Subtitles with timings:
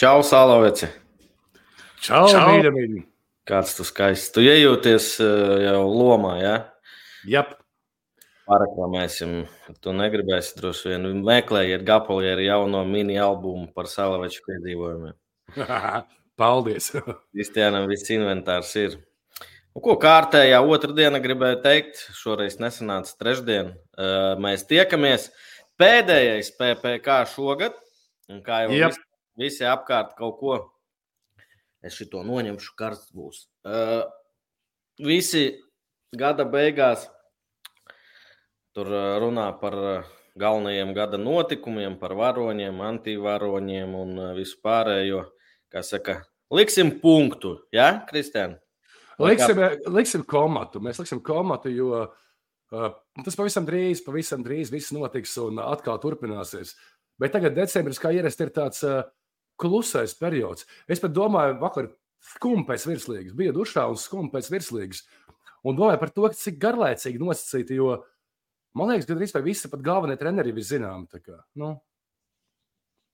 [0.00, 0.86] Čau, Salaveci!
[2.00, 2.44] Čau, Čau.
[2.48, 3.00] mīļa, mīļa!
[3.50, 4.30] Kāds tu skaists.
[4.32, 6.52] Tu iejūties uh, jau lomā, jā?
[6.54, 7.34] Ja?
[7.34, 7.50] Jep.
[8.48, 9.34] Paraklamēsim.
[9.84, 15.18] Tu negribēsi droši vien meklējiet Gapolieru jauno mini albumu par Salaveču piedzīvojumiem.
[16.40, 16.88] Paldies!
[17.36, 18.96] Kristiānam viss inventārs ir.
[19.76, 22.06] Un ko kārtējā otrdiena gribēja teikt?
[22.16, 23.74] Šoreiz nesanāca trešdien.
[24.00, 25.28] Uh, mēs tiekamies.
[25.76, 27.76] Pēdējais PPC šogad.
[28.32, 29.00] Un kā jau yep.
[29.40, 30.58] Visi apkārt kaut ko.
[31.80, 33.46] Es šito noņemšu, karsts būs.
[33.64, 34.04] Uh,
[35.00, 35.46] visi
[36.12, 37.06] gada beigās
[38.76, 38.90] tur
[39.22, 39.76] runā par
[40.40, 45.24] galvenajiem gada notikumiem, par varoņiem, antivaroņiem un visu pārējo.
[45.70, 46.20] Kā saka,
[46.54, 48.58] liksim punktu, ja, Kristiāna?
[49.20, 49.58] Liksim,
[49.92, 50.80] liksim komatu.
[50.82, 52.86] Mēs liksim komatu, jo uh,
[53.24, 56.72] tas pavisam drīz, pavisam drīz viss notiks un atkal turpināsies.
[57.20, 59.02] Bet tagad decembris, kā ierasts, ir tāds uh,
[59.60, 60.66] klusais periods.
[60.90, 61.90] Es pat domāju, vakar
[62.34, 65.04] skumji pēc virslīgas, bija dušā un skumji pēc virslīgas.
[65.66, 67.98] Un domāju par to, cik garlaicīgi nosacīti, jo
[68.76, 71.20] man liekas, ka gandrīz vai visi pat galvenie treneri ir zināmi.
[71.60, 71.74] Nu,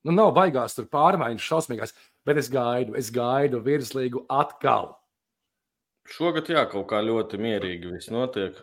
[0.07, 4.95] nu, nav baigās tur pārmaiņas šausmīgās, bet es gaidu, es gaidu virslīgu atkal.
[6.07, 8.59] Šogad jā, kaut kā ļoti mierīgi viss notiek.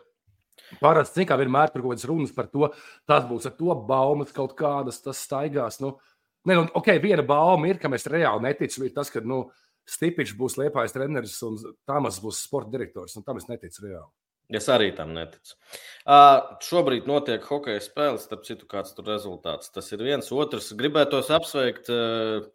[0.80, 2.70] Parasti, kā vienmēr, tur kaut kādas runas par to,
[3.10, 5.82] tas būs ar to baumas kaut kādas, tas staigās.
[5.84, 6.13] Nu, uh,
[6.44, 9.46] Ne, nu, okay, viena bauma ir, ka mēs reāli neticam, ir tas, ka nu,
[9.84, 13.18] Stipičs būs liepais treneris un Tāmas būs sporta direktors.
[13.26, 14.12] Tam es neticu reāli.
[14.54, 15.56] Es arī tam neticu.
[16.04, 19.72] Uh, šobrīd notiek hokeja spēles, starp citu, kāds tur rezultāts.
[19.76, 20.30] Tas ir viens.
[20.36, 22.48] Otrs, gribētos apsveikt, uh,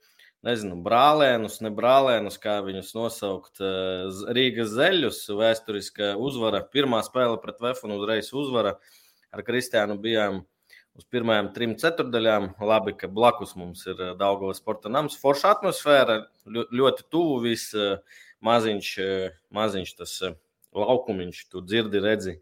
[0.46, 3.56] nezinu, brālēnus, ne brālēnus, kā viņus nosaukt.
[3.60, 6.62] Uh, Rīgas zeļus, vēsturiska uzvara.
[6.76, 8.78] Pirmā spēle pret Vefunu uzreiz uzvara.
[9.34, 10.46] Ar Kristiānu bijām uh,
[10.98, 12.52] uz pirmajām trim ceturdaļām.
[12.66, 15.18] Labi, ka blakus mums ir eh, Daugavas sporta nams.
[15.22, 17.98] Forša atmosfēra, ļoti tuvu viss eh,
[18.44, 20.14] maziņš, eh, maziņš tas
[20.76, 22.38] laukumiņš, tu dzirdi, redzi.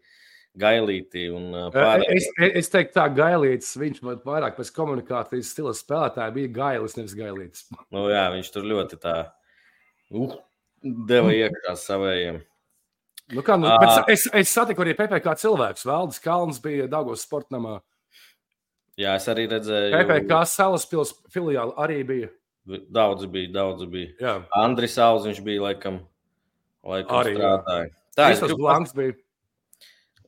[0.57, 2.13] Gailīti un pārējie.
[2.17, 7.13] Es, es teiktu, tā gailītis, viņš man vairāk pēc komunikācijas stila spēlētāja bija gailis, nevis
[7.13, 7.67] gailītis.
[7.93, 9.13] Nu, jā, viņš tur ļoti tā
[10.17, 10.33] uh,
[10.81, 12.41] deva iekšā savējiem.
[13.37, 15.85] Nu kā, nu, uh, es, es satiku arī PPC cilvēkus.
[15.85, 17.77] Valdis Kalns bija Dāngos sportamā.
[18.97, 19.93] Jā, es arī redzēju.
[19.93, 22.29] PPC Salaspils filiāli arī bija.
[22.67, 24.09] Daudz bija, daudz bija.
[24.19, 24.33] Jā.
[24.57, 26.01] Andris Auziņš bija laikam,
[26.83, 27.91] laikam arī strādāja.
[28.17, 28.41] Tā ir.
[28.41, 29.13] Tas Blanks bija.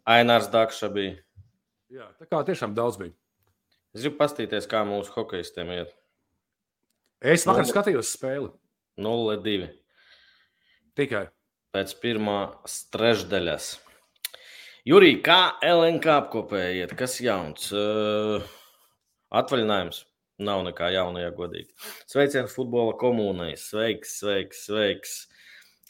[0.10, 1.18] Ainārs Dakša bija.
[1.90, 3.16] Jā, tā kā tiešām daudz bija.
[3.98, 5.96] Es gribu pastīties, kā mūsu hokeistiem iet.
[7.20, 7.74] Es vakar Nulle...
[7.74, 8.52] skatījos spēli.
[9.02, 9.68] 0-2.
[11.00, 11.26] Tikai.
[11.74, 12.38] Pēc pirmā
[12.94, 13.74] trešdaļas.
[14.90, 16.96] Jurija, kā LNK apkopējiet?
[16.98, 17.68] Kas jauns?
[17.76, 18.46] Uh,
[19.30, 20.06] Atvaļinājums.
[20.40, 21.74] Nav nekā jauna, ja godīgi.
[22.08, 23.52] Sveiciens futbola komunai.
[23.60, 25.18] Sveiks, sveiks, sveiks.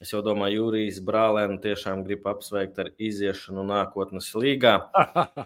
[0.02, 4.74] Es jau domāju, Jūrijas brālēnu tiešām grib apsveikt ar iziešanu nākotnes līgā.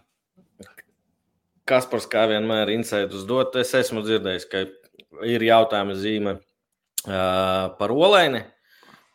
[1.69, 3.59] Kaspars, kā vienmēr, insightus dot.
[3.59, 4.65] Es esmu dzirdējis, ka
[5.27, 6.37] ir jautājuma zīme
[7.03, 8.45] par olēni,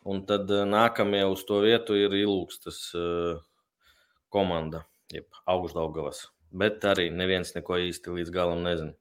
[0.04, 2.82] un tad nākamie uz to vietu ir ilūgstas
[4.28, 4.84] komanda,
[5.14, 8.94] jeb augstdaugavas bet arī neviens neko īsti līdz galam nezina.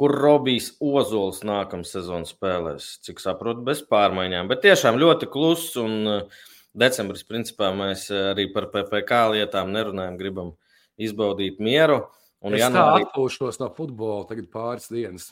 [0.00, 2.94] Kur Robijs Ozols nākamā sezonā spēlēs?
[3.04, 4.48] Cik saprotu, bez pārmaiņām.
[4.48, 5.74] Bet tiešām ļoti kluss.
[5.80, 10.54] Un eh, decembris, principā, mēs arī par PPC lietām nerunājam, gribam
[11.00, 12.00] izbaudīt mieru.
[12.40, 13.04] Un es janvārī...
[13.04, 15.28] atpūšos no futbola tagad pāris dienas.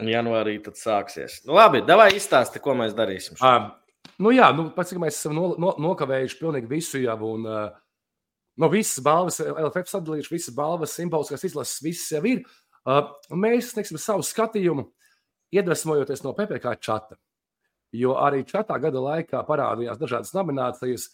[0.00, 1.42] Janvārī tad sāksies.
[1.46, 3.36] Nu, labi, davai izstāsti, ko mēs darīsim.
[3.44, 3.68] Um,
[4.22, 7.18] nu jā, nu, cik mēs esam no, no, nokavējuši pilnīgi visu jau.
[7.28, 7.68] Un, uh,
[8.60, 12.42] No visas balvas, LFF sadalījuši, visas balvas, simboliskās izlases, visas jau ir.
[12.84, 13.06] Uh,
[13.36, 14.86] mēs sniegsim savu skatījumu,
[15.54, 17.16] iedvesmojoties no PPC čata.
[17.96, 21.08] Jo arī čatā gada laikā parādījās dažādas nominācijas,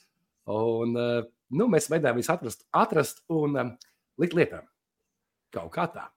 [0.53, 1.23] un uh,
[1.55, 3.73] nu, mēs mēģinājām viņus atrast, atrast un um,
[4.21, 4.67] likt lietām.
[5.55, 6.09] Kaut kā tā.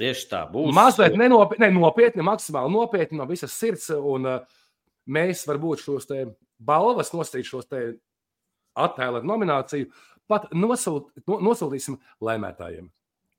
[0.00, 0.72] Tieši tā būs.
[0.74, 3.90] Mazliet nenopietni, ne, nopietni, maksimāli nopietni no visas sirds.
[3.92, 4.62] Un, uh,
[5.06, 6.08] mēs varbūt šos
[6.62, 7.68] balvas nosīt šos
[8.78, 9.90] attēlu nomināciju
[10.32, 12.90] pat nosūt, no, nosūtīsim lēmētājiem.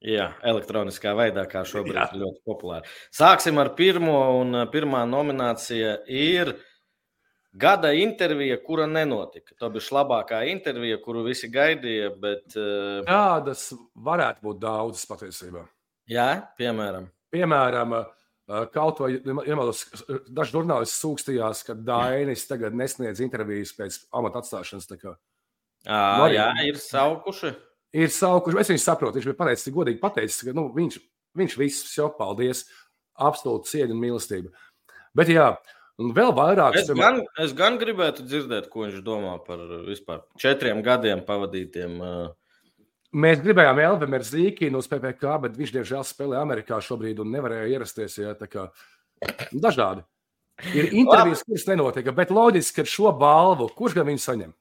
[0.03, 2.09] Jā, elektroniskā veidā, kā šobrīd Jā.
[2.11, 2.89] ir ļoti populāra.
[3.15, 6.57] Sāksim ar pirmo, un pirmā nominācija ir
[7.53, 9.53] Gada intervija, kura nenotika.
[9.61, 12.09] Tā bija labākā intervija, kuru visi gaidīja.
[12.17, 12.55] Bet.
[13.05, 15.61] Tādas varētu būt daudzas patiesībā.
[16.09, 17.05] Jā, piemēram.
[17.33, 17.93] Piemēram,
[18.73, 19.67] kaut vai ja
[20.33, 24.89] daži žurnālisti sūkstījās, ka Dainis tagad nesniedz intervijas pēc amata atstāšanas.
[25.83, 27.53] À, jā, ir saukuši.
[27.93, 28.59] Ir saukuši.
[28.61, 29.19] Es viņu saprotu.
[29.19, 30.99] Viņš bija pateicis, godīgi pateicis, ka nu, viņš,
[31.37, 32.65] viņš viss jau paldies.
[33.19, 34.53] Absolūti cieņa un mīlestība.
[35.13, 35.51] Bet jā,
[36.01, 36.79] un vēl vairāk.
[36.79, 41.99] Es gan, es gan gribētu dzirdēt, ko viņš domā par vispār četriem gadiem pavadītiem.
[43.13, 48.17] Mēs gribējām Elvimeru Zīkinu uz PPK, bet viņš diemžēl spēlē Amerikā šobrīd un nevarēja ierasties.
[48.23, 48.71] Jā, kā,
[49.53, 50.01] dažādi.
[50.73, 54.57] Ir intervijas, kuras nenotika, bet loģiski, ka šo balvu, kurš gan viņu saņem?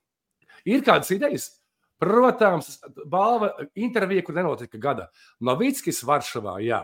[0.68, 1.48] Ir kādas idejas?
[2.02, 5.06] Protams, balva intervija, kur nenotika gada.
[5.38, 6.80] Novickis Varšavā, jā.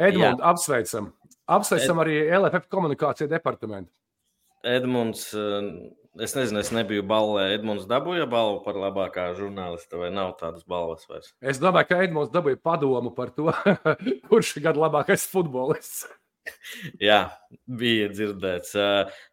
[0.00, 1.10] Edmunds, apsveicam.
[1.50, 2.02] Apsveicam Ed...
[2.04, 3.90] arī LFF komunikāciju departamentu.
[4.62, 5.66] Edmunds, eh,
[6.22, 7.48] es nezinu, es nebiju balvā.
[7.56, 11.34] Edmunds dabūja balvu par labākā žurnālista, vai nav tādas balvas vairs?
[11.42, 13.50] Es domāju, ka Edmunds dabūja padomu par to,
[14.30, 16.06] kurš ir gada labākais futbolists.
[17.08, 17.20] Jā,
[17.80, 18.74] bija dzirdēts.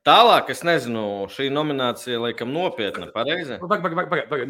[0.08, 3.10] Tālāk, es nezinu, šī nominācija laikam nopietna.
[3.14, 3.60] Pareizi?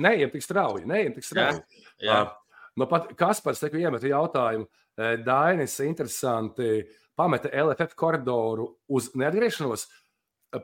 [0.02, 0.88] Neejam tik strauji.
[0.90, 1.64] Neejam tik strauji.
[1.98, 2.19] Jā, jā.
[2.25, 2.36] Uh,
[2.78, 4.68] nu pat Kaspars te iemeta jautājumu.
[5.25, 6.81] Dainis interesanti
[7.18, 9.86] pameta LFF koridoru uz neatgriešanos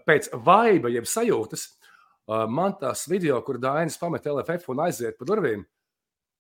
[0.08, 1.68] pēc vaiba, jeb sajūtas.
[2.50, 5.64] Man tās video, kur Dainis pameta LFF un aiziet pa durvīm,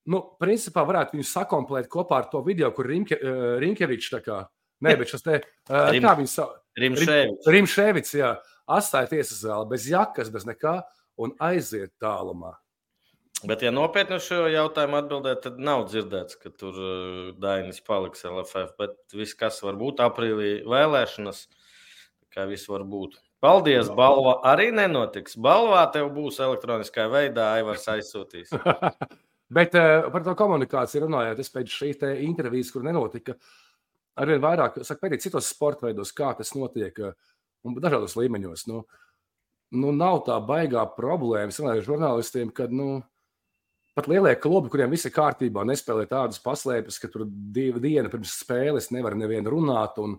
[0.09, 3.19] nu, principā varētu viņu sakomplēt kopā ar to video, kur Rinke,
[3.61, 4.39] Rinkevičs tā kā
[4.83, 5.39] Nē, bet šis te
[5.69, 6.59] Rim, kā viņš sauc?
[6.79, 7.47] Rimšēvits.
[7.53, 8.33] Rimšēvits, jā,
[8.73, 10.79] atstāja tiesas zāli bez jakas, bez nekā
[11.21, 12.55] un aiziet tālumā.
[13.43, 18.23] Bet, ja nopietni uz šo jautājumu atbildēt, tad nav dzirdēts, ka tur uh, Dainis paliks
[18.29, 18.71] LFF.
[18.79, 21.41] Bet viss, kas var būt aprīlī vēlēšanas,
[22.33, 23.19] kā viss var būt.
[23.43, 25.35] Paldies, balva arī nenotiks.
[25.35, 28.55] Balvā tev būs elektroniskā veidā, Aivars aizsūtīs.
[29.57, 33.62] bet uh, par to komunikāciju runājot, es pēc šīs intervijas, kur nenotika, uh,
[34.19, 37.15] arvien vairāk saka, pētīt citos sporta veidos, kā tas notiek eh,
[37.65, 38.67] un dažādos līmeņos.
[38.69, 38.83] Nu,
[39.73, 43.01] nu, nav tā baigā problēma ar žurnālistiem, kad nu,
[43.97, 48.37] pat lielie klubi, kuriem viss ir kārtībā, nespēlē tādas paslēpes, ka tur divu dienu pirms
[48.43, 49.99] spēles nevar nevienu runāt.
[50.03, 50.17] Un,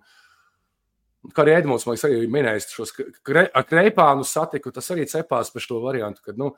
[1.32, 2.90] Kā arī Edmunds man arī minējis, šos
[3.24, 6.50] kre, kreipānu satiku, tas arī cepās par šo variantu, ka nu,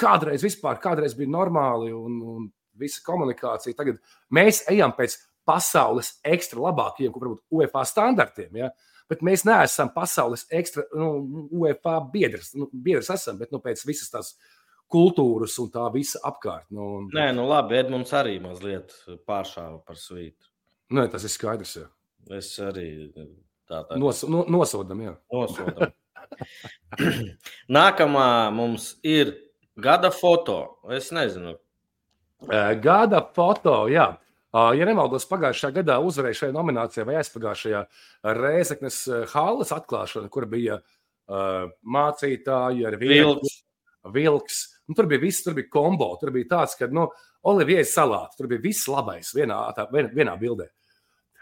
[0.00, 2.46] kādreiz vispār kādreiz bija normāli un, un
[2.80, 3.76] visa komunikācija.
[3.76, 3.98] Tagad
[4.32, 8.60] mēs ejam pēc pasaules ekstra labākiem, ko varbūt UEFA standartiem.
[8.62, 8.70] Ja?
[9.10, 12.52] Bet mēs neesam pasaules ekstra nu, UEFA biedrs.
[12.58, 14.34] Nu, biedrs esam, bet nu, pēc visas tās
[14.90, 16.66] kultūras un tā visa apkārt.
[16.74, 17.06] Nu.
[17.14, 18.94] Nē, nu labi, Edmunds arī mazliet
[19.26, 20.50] pāršāva par svītu.
[20.94, 21.76] Nē, tas ir skaidrs.
[21.80, 21.86] Jā.
[22.36, 22.88] Es arī
[23.66, 23.98] tā tā.
[23.98, 25.14] Nos, no, nosodam, jā.
[25.34, 25.94] Nosodam.
[27.78, 29.34] Nākamā mums ir
[29.78, 30.58] gada foto.
[30.94, 31.56] Es nezinu.
[32.82, 34.10] Gada foto, jā.
[34.54, 37.80] Ja nemaldos, pagājušajā gadā uzvarēja šajā nominācijā vai aizpagājušajā
[38.38, 39.00] Rēzeknes
[39.32, 43.58] halas atklāšana, kur bija uh, mācītāji ar vilks.
[44.14, 44.62] vilks.
[44.86, 46.12] Nu, tur bija viss, tur bija kombo.
[46.20, 47.08] Tur bija tāds, ka nu,
[47.50, 50.70] Olivijas salāts, tur bija viss labais vienā, tā, vien, vienā bildē.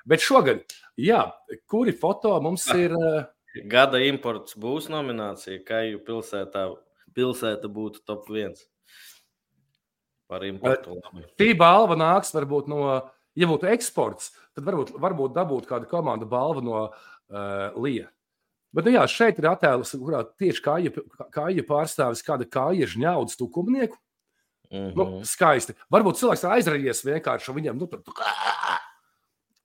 [0.09, 0.65] Bet šogad,
[1.01, 1.23] jā,
[1.71, 2.97] kuri foto mums ir?
[2.99, 3.23] Uh,
[3.71, 6.67] Gada imports būs nominācija, kā jau pilsētā,
[7.15, 8.65] pilsēta būtu top viens
[10.31, 10.99] par importu.
[11.39, 12.81] Šī balva nāks varbūt no,
[13.39, 18.09] ja būtu eksports, tad varbūt, varbūt dabūt kādu komandu balvu no uh, Lija.
[18.75, 20.93] Bet, nu jā, šeit ir attēls, kurā tieši kāja,
[21.35, 23.99] kāja pārstāvis kāda kāja žņaudas tukumnieku.
[24.73, 24.95] Mm -hmm.
[24.97, 25.23] nu, mhm.
[25.23, 25.75] skaisti.
[25.93, 27.79] Varbūt cilvēks aizrajies vienkārši viņam.
[27.79, 28.03] Nu, tur...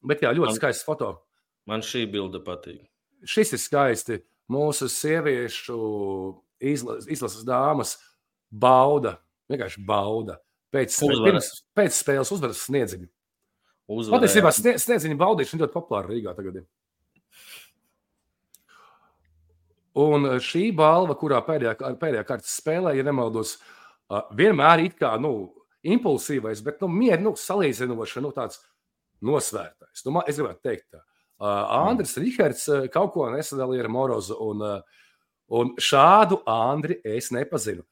[0.01, 1.25] Bet jā, ļoti man, skaists foto.
[1.65, 2.85] Man šī bilde patīk.
[3.25, 4.19] Šis ir skaisti.
[4.49, 5.80] Mūsu sieviešu
[6.59, 7.97] izlases, izlases dāmas
[8.49, 9.18] bauda,
[9.49, 10.37] vienkārši bauda
[10.69, 11.47] Pēc, pirms,
[11.78, 13.07] pēc spēles uzvaras sniedziņu.
[13.90, 16.61] Patiesībā sniedziņa baudīšana ļoti populāra Rīgā tagad.
[19.99, 23.56] Un šī balva, kurā pēdējā, pēdējā kārtas spēlē, ja nemaldos,
[24.38, 25.33] vienmēr ir kā nu,
[25.90, 28.61] impulsīvais, bet nu, mieru nu, salīdzinoši nu, tāds
[29.26, 30.06] nosvērtais.
[30.06, 31.04] Nu, es gribētu teikt, tā.
[31.40, 32.23] Andris mm.
[32.26, 34.64] Rihards kaut ko nesadalīja ar Morozu, un,
[35.56, 37.85] un šādu Andri es nepazinu.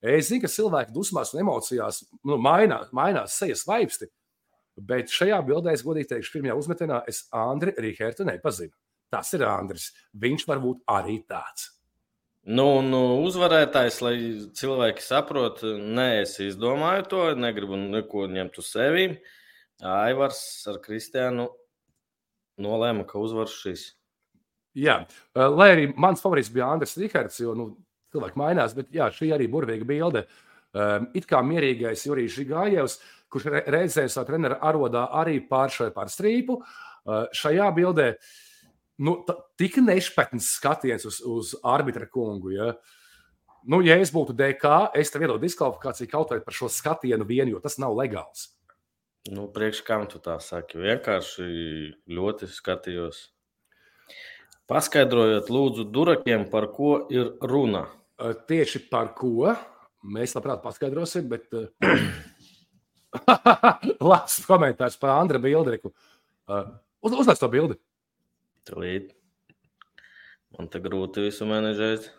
[0.00, 4.08] Es zinu, ka cilvēki dusmās un emocijās nu, mainās, mainās sejas vaipsti,
[4.80, 8.72] bet šajā bildē, es godīgi teikšu, pirmajā uzmetienā es Andriu Rīgērtu nepazinu.
[9.10, 9.90] Tas ir Andris.
[10.22, 11.68] Viņš var būt arī tāds.
[12.46, 14.14] Nu, nu, uzvarētājs, lai
[14.56, 19.10] cilvēki saprotu, nē, es izdomāju to, negribu neko ņemt uz sevi.
[19.84, 20.40] Aivars
[20.70, 21.50] ar Kristiānu
[22.60, 23.90] nolēma, ka uzvar šis.
[24.78, 25.02] Jā,
[25.34, 27.68] lai arī mans favorīts bija Andris Rīgērts, jo nu,
[28.14, 30.26] cilvēki mainās, bet jā, šī arī burvīga bilde.
[30.70, 33.00] Um, it kā mierīgais Jurijs Žigājevs,
[33.30, 36.60] kurš re reizē savā treneru arodā arī pāršoja pār strīpu.
[36.60, 38.12] Uh, šajā bildē
[39.02, 39.16] nu,
[39.58, 42.54] tik nešpatns skatiens uz, uz arbitra kungu.
[42.54, 42.72] Ja.
[43.68, 47.56] Nu, ja es būtu DK, es tev iedodu diskvalifikāciju kaut vai par šo skatienu vienu,
[47.56, 48.48] jo tas nav legāls.
[49.28, 50.78] Nu, priekš kam tu tā saki?
[50.80, 51.44] Vienkārši
[52.08, 53.26] ļoti skatījos.
[54.70, 57.88] Paskaidrojiet, lūdzu, durakiem, par ko ir runa.
[58.20, 59.54] Tieši par ko
[60.12, 61.48] mēs labprāt paskaidrosim, bet
[64.10, 65.92] labs komentārs par Andra Bildriku.
[66.48, 67.78] Uz, uzlēc to bildi.
[68.68, 69.14] Tūlīt.
[70.58, 72.10] Man te grūti visu menedžēt.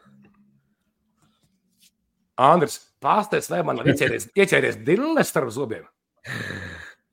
[2.41, 5.84] Andris, pastāsties, vai man ir ieķēries, ieķēries dilles starp zobiem?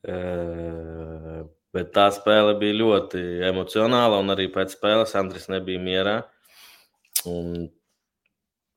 [0.08, 1.42] Uh,
[1.74, 6.16] bet tā spēle bija ļoti emocionāla, un arī pēc spēles Andris nebija mierā.
[7.28, 7.66] Un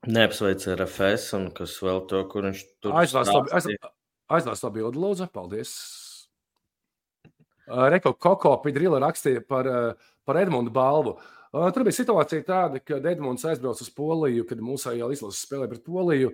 [0.07, 2.95] neapsveica RFS, un kas vēl to, kur viņš tur
[4.31, 5.27] aizlās to bildi, lūdzu.
[5.33, 5.75] Paldies!
[7.71, 9.67] Reko Koko Pidrila rakstīja par,
[10.27, 11.17] par Edmundu balvu.
[11.51, 15.85] Tur bija situācija tāda, ka Edmunds aizbrauca uz Poliju, kad mūsu jau izlases spēlēja pret
[15.85, 16.31] Poliju.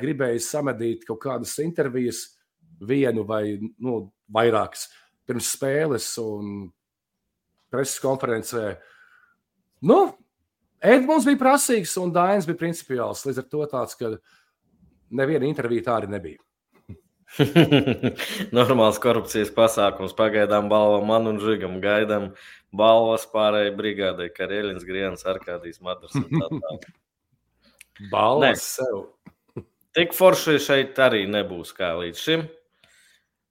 [0.00, 2.22] Gribēja samedīt kaut kādas intervijas,
[2.78, 4.00] vienu vai nu,
[4.32, 4.86] vairākas
[5.28, 6.68] pirms spēles un
[7.68, 8.78] preses konferencē.
[9.84, 9.98] Nu,
[10.78, 13.24] Edmunds bija prasīgs un Dainis bija principiāls.
[13.26, 14.12] Līdz ar to tāds, ka
[15.10, 16.42] neviena intervija tā arī nebija.
[18.56, 20.14] Normāls korupcijas pasākums.
[20.16, 21.78] Pagaidām balva man un Žigam.
[21.82, 22.30] Gaidām
[22.76, 26.16] balvas pārējai brigādei, Karēļins, Grienas, Arkādijas, Madars.
[28.14, 29.04] balvas sev.
[29.98, 32.46] Tik forši šeit arī nebūs kā līdz šim.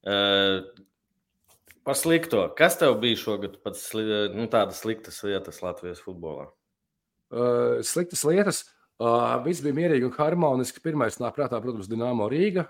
[0.08, 0.64] Uh,
[1.84, 2.46] par slikto.
[2.56, 6.48] Kas tev bija šogad pats sli, nu, tādas sliktas lietas Latvijas futbolā?
[7.28, 8.64] Uh, sliktas lietas.
[8.98, 10.82] Uh, viss bija mierīgi un harmoniski.
[10.84, 12.68] Pirmais nāk prātā, protams, Dienāmo Rīga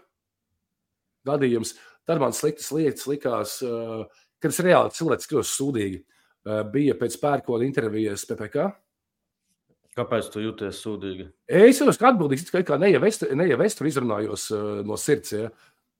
[1.27, 1.75] gadījums.
[2.07, 5.97] Tad man sliktas lietas likās, kad es reāli cilvēks kļūst sūdīgi.
[6.71, 8.63] Bija pēc pērkona intervijas PPC.
[9.97, 11.25] Kāpēc tu jūties sūdīgi?
[11.51, 14.47] Es jūtos atbildīgs, kā ne jau es tur izrunājos
[14.87, 15.33] no sirds.
[15.35, 15.49] Ja.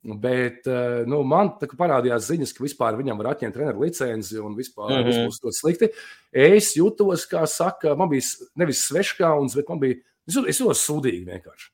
[0.08, 0.68] Bet
[1.10, 5.26] nu, man parādījās ziņas, ka vispār viņam var atņemt treneru licenci un vispār mm -hmm.
[5.28, 5.90] būs ļoti slikti.
[6.32, 8.24] Es jutos, kā saka, man bija
[8.56, 11.72] nevis sveškauns, bet man bija, es jūtos sūdīgi vienkārši.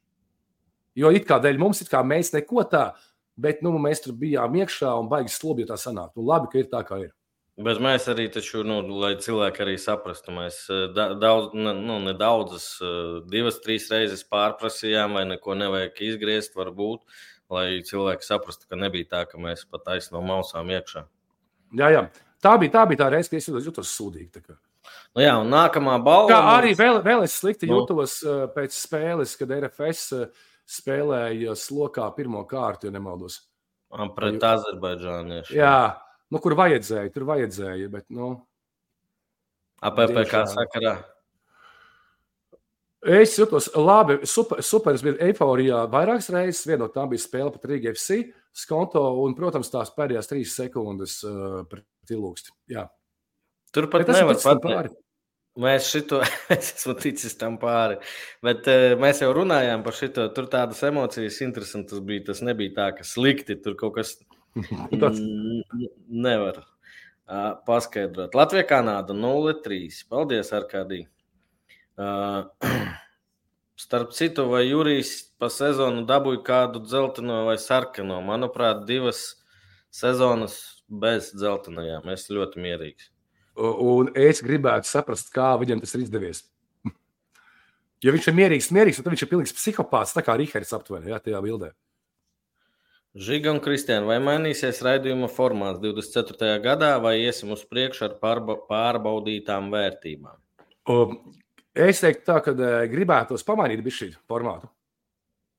[0.95, 2.97] Jo it kā dēļ mums, it kā mēs neko tādu
[3.35, 6.13] bet nu, mēs tur bijām iekšā un baigi slobi, ja tā sanāk.
[6.17, 7.11] Nu, labi, ka ir tā, kā ir.
[7.63, 10.87] Bet mēs arī, taču, nu, lai cilvēki arī saprastu, mēs eh,
[11.21, 17.03] daudz, nu, nedaudzas, eh, divas, trīs reizes pārprasījām, vai neko nevajag izgriezt, varbūt,
[17.53, 21.05] lai cilvēki saprastu, ka nebija tā, ka mēs pat aizsno mausām iekšā.
[21.79, 22.03] Jā, jā.
[22.43, 24.43] Tā bija tā, bija tā reize, kad es jutos sūdīgi.
[25.15, 26.31] Nu jā, un nākamā balva.
[26.33, 27.79] Kā arī vēl, vēl es slikti nu.
[27.79, 33.43] jutos uh, pēc spēles, kad RFS uh, spēlēja slokā pirmo kārtu, ja nemaldos.
[34.17, 34.49] Pret jo...
[34.49, 35.55] Azerbaidžāniešu.
[35.55, 35.77] Jā,
[36.33, 37.91] nu, kur vajadzēja, tur vajadzēja.
[37.93, 38.33] Bet, nu,
[39.83, 40.97] APPK sakarā.
[43.03, 44.95] Es jutos labi, super, super.
[44.95, 46.63] Es biju eiforijā vairākas reizes.
[46.67, 48.19] Viena no tām bija spēle pret Rīgas FC
[48.55, 52.53] skonto, un, protams, tās pēdējās trīs sekundes uh, pret ilūksti.
[52.71, 52.87] Jā.
[53.73, 54.99] Turpat nevar pateikt.
[55.59, 56.21] Mēs šito,
[56.53, 57.99] es esmu ticis tam pāri,
[58.45, 60.25] bet uh, mēs jau runājām par šito.
[60.33, 62.29] Tur tādas emocijas interesantas bija.
[62.31, 64.15] Tas nebija tā, ka slikti tur kaut kas
[66.07, 68.37] nevar uh, paskaidrot.
[68.37, 70.05] Latvija, Kanāda 0-3.
[70.09, 71.03] Paldies, Arkādī.
[71.97, 72.49] Uh,
[73.83, 78.21] starp citu, vai Jurijs pa sezonu dabūja kādu dzelteno vai sarkano?
[78.25, 79.25] Manuprāt, divas
[79.93, 80.57] sezonas
[80.89, 82.09] bez dzeltenajām.
[82.13, 83.11] Es ļoti mierīgs.
[83.59, 86.41] Un es gribētu saprast, kā viņam tas ir izdevies.
[88.03, 91.21] Ja viņš ir mierīgs, mierīgs tad viņš ir pilnīgs psihopāts, tā kā Rīgārds aptuveni jā,
[91.23, 91.69] tajā bildē.
[93.13, 96.57] Žiga un Kristiāna, vai mainīsies raidījuma formāts 24.
[96.65, 100.41] gadā, vai iesim uz priekšu ar pārba pārbaudītām vērtībām?
[101.73, 104.69] Es teiktu, tā, ka e, gribētos pamainīt šī formātu.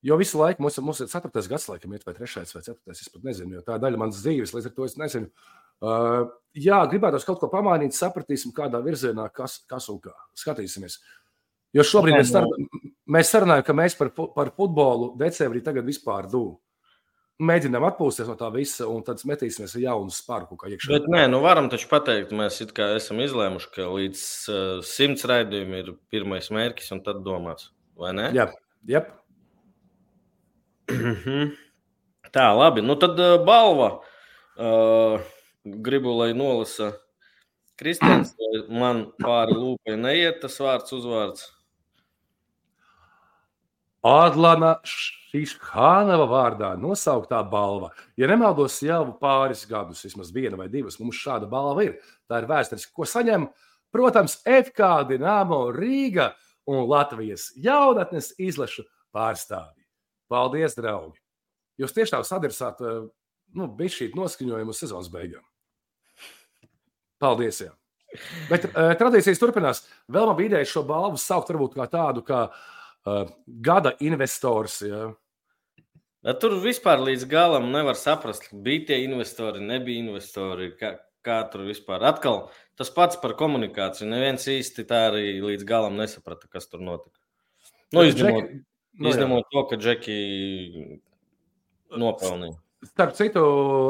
[0.04, 1.42] Jo visu laiku mums, mums ir 4.
[1.49, 2.44] gads, laikam, iet, vai 3.
[2.54, 2.76] vai 4.
[2.92, 5.30] Es pat nezinu, jo tā daļa manas dzīves, līdz ar to es nezinu.
[5.85, 10.12] Uh, jā, gribētos kaut ko pamainīt, sapratīsim, kādā virzienā, kas, kas un kā.
[10.38, 11.00] Skatīsimies.
[11.75, 12.68] Jo šobrīd mēs, sarun,
[13.11, 16.61] mēs sarunājam, ka mēs par, par futbolu decembrī tagad vispār dūmu.
[17.42, 20.54] Mēģinām atpūsties no tā visa, un tad metīsimies ar jaunu spārku.
[20.86, 24.20] Bet nē, nu varam taču pateikt, mēs esam izlēmuši, ka līdz
[24.52, 27.72] uh, simts raidījumiem ir pirmais mērķis, un tad domās.
[27.98, 28.28] Vai ne?
[28.34, 28.46] Jā,
[28.86, 29.02] jā.
[32.34, 32.82] Tā, labi.
[32.86, 33.96] Nu tad uh, balva.
[34.54, 35.18] Uh,
[35.64, 36.92] gribu, lai nolasa
[37.78, 41.48] Kristians, lai man pāri lūpai neiet tas vārds uzvārds.
[44.04, 47.88] Adlana Šīšhānava vārdā nosauktā balva.
[48.20, 51.94] Ja nemaldos, jau pāris gadus, vismaz viena vai divas, mums šāda balva ir.
[52.28, 53.49] Tā ir vēsturiski, ko saņem,
[53.94, 56.34] protams, FK Dienāmo Rīga
[56.68, 58.84] un Latvijas jaunatnes izlašu
[59.14, 59.87] pārstāvji.
[60.28, 61.16] Paldies, draugi!
[61.80, 65.42] Jūs tiešām sadirsāt nu, bišķīt noskaņojumu sezonas beigām.
[67.23, 67.64] Paldies!
[67.64, 67.73] Jā.
[68.46, 69.82] Bet uh, tradīcijas turpinās.
[70.12, 72.74] Vēl man bija ideja šo balvu saukt varbūt kā tādu kā uh,
[73.46, 74.80] gada investors.
[74.84, 75.11] Ja.
[76.40, 80.70] Tur vispār līdz galam nevar saprast, bija tie investori, nebija investori.
[80.80, 82.46] Kā, kā tur vispār atkal
[82.78, 84.08] tas pats par komunikāciju.
[84.11, 87.16] Neviens īsti tā arī līdz galam nesaprata, kas tur notika.
[87.94, 88.61] Nu, izņemot, Džeki,
[89.00, 90.18] nu, izņemot to, ka Džeki
[92.00, 92.58] nopelnīja.
[92.84, 93.42] Starp citu,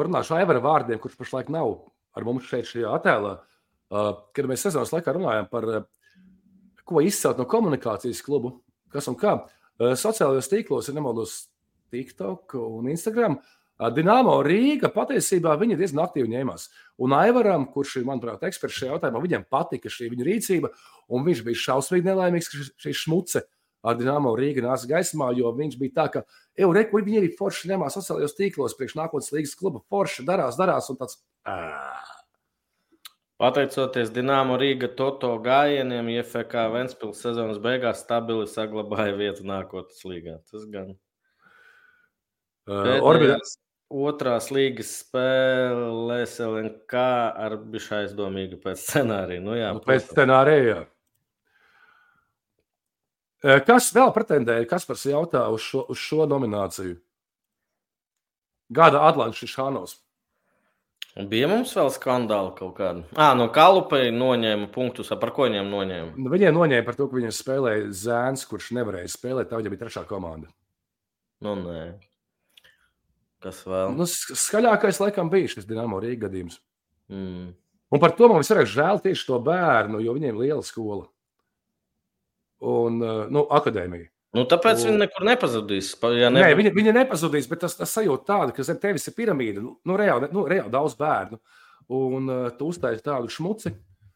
[0.07, 1.73] runāšu Aivara vārdiem, kurš pašlaik nav
[2.15, 3.35] ar mums šeit šajā attēlā.
[3.95, 5.87] Uh, kad mēs sezonas laikā runājam par uh,
[6.87, 8.59] ko izcelt no komunikācijas klubu,
[8.95, 9.35] kas un kā.
[9.75, 11.43] Uh, sociālajos tīklos ir nemaldos
[11.95, 13.39] TikTok un Instagram.
[13.95, 16.69] Dienāmo Rīga patiesībā viņi diezgan aktīvi ņēmās.
[17.03, 20.71] Un Aivaram, kurš ir, manuprāt, eksperts šajā jautājumā, viņam patika šī viņa rīcība,
[21.11, 23.43] un viņš bija šausmīgi nelaimīgs, ka šī šmuce
[23.85, 26.25] ar Dienāmo Rīga nāca gaismā, jo viņš bija tā, ka,
[26.55, 29.83] ej, reku, viņi arī forši ņemās sociālajos tīklos priekš nākotnes līgas kluba.
[29.91, 31.19] Forši darās, darās, un tāds.
[31.43, 32.14] Ā.
[33.43, 40.39] Pateicoties Dienāmo Rīga Toto gājieniem, IFK Ventspils sezonas beigās stabili saglabāja vietu nākotnes līgā.
[40.51, 40.95] Tas gan.
[42.65, 43.59] Uh, Orbitās
[43.95, 47.05] otrās līgas spēlēs LNK
[47.47, 49.43] ar bišķi aizdomīgu pēc scenārija.
[49.45, 50.85] Nu, jā, nu, pēc scenārija.
[53.67, 54.65] Kas vēl pretendēja?
[54.69, 56.97] Kas par jautā uz šo, uz šo nomināciju?
[58.75, 59.99] Gada Atlantijas Šānos.
[61.15, 63.05] Bija mums vēl skandāli kaut kādi.
[63.15, 65.13] Ah, no Kalupai noņēma punktus.
[65.21, 66.15] Par ko viņiem noņēma?
[66.19, 69.47] Nu, viņiem noņēma par to, ka viņiem spēlēja Zēns, kurš nevarēja spēlēt.
[69.53, 70.51] Tā viņam bija trešā komanda.
[71.47, 71.85] Nu, nē.
[73.47, 73.95] Kas vēl?
[73.95, 76.59] Nu, skaļākais laikam bija šis Dienāmo Rīga gadījums.
[77.13, 77.53] Mm.
[77.95, 81.07] Un par to man visvairāk žēl tieši to bērnu, jo viņiem ir liela skola
[82.65, 82.99] un
[83.31, 84.09] nu, akadēmija.
[84.35, 84.89] Nu, tāpēc un...
[84.89, 85.93] viņi nekur nepazudīs.
[86.19, 86.43] Ja ne...
[86.43, 89.63] Nē, viņi, viņi nepazudīs, bet tas, tas sajūta tāda, ka zem tevis ir piramīda.
[89.63, 91.39] Nu, nu, reāli, nu, reāli daudz bērnu.
[91.95, 93.75] Un uh, tu uztaisīji tādu šmuci.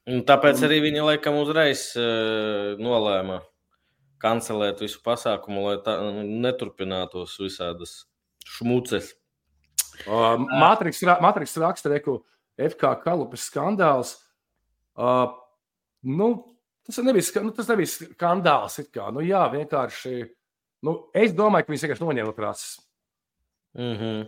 [0.09, 0.67] Un tāpēc un...
[0.67, 3.43] arī viņi laikam uzreiz uh, nolēma
[4.19, 8.00] kancelēt visu pasākumu, lai tā nu, neturpinātos visādas
[8.57, 9.13] šmuces.
[10.07, 12.19] Uh, Matriks, Matriks raksta, ka
[12.59, 14.17] FK Kalupes skandāls.
[14.99, 15.31] Uh,
[16.02, 16.33] nu,
[16.89, 18.79] Tas nebija, nu, tas nebija skandāls.
[19.13, 20.23] Nu, jā, vienkārši.
[20.89, 22.79] Nu, es domāju, ka viņi vienkārši noņēma krāsas.
[23.77, 24.23] Mm -hmm.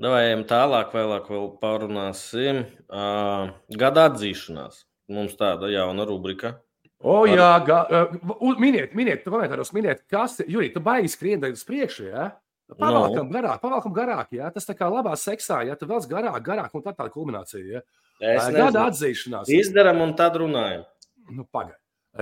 [0.00, 2.62] Davājiem tālāk, vēlāk vēl parunāsim.
[2.88, 4.84] Uh, gada atzīšanās.
[5.08, 6.60] Mums tāda jauna rubrika.
[7.02, 7.28] O, Ar...
[7.28, 10.46] jā, ga, uh, miniet, miniet, komentāros miniet, kas ir.
[10.46, 12.22] Jurī, tu baigi skrien uz priekšu, jā?
[12.22, 12.76] Ja?
[12.78, 13.32] Pavalkam no.
[13.34, 14.50] garāk, pavalkam garāk, jā.
[14.54, 17.82] Tas tā kā labā seksā, ja tu vēl garāk, garāk, un tā tāda kulminācija, jā.
[18.20, 18.50] Ja?
[18.52, 19.50] Gada atzīšanās.
[19.50, 20.84] Izdaram un tad runājam
[21.30, 21.78] nu, pagaidi.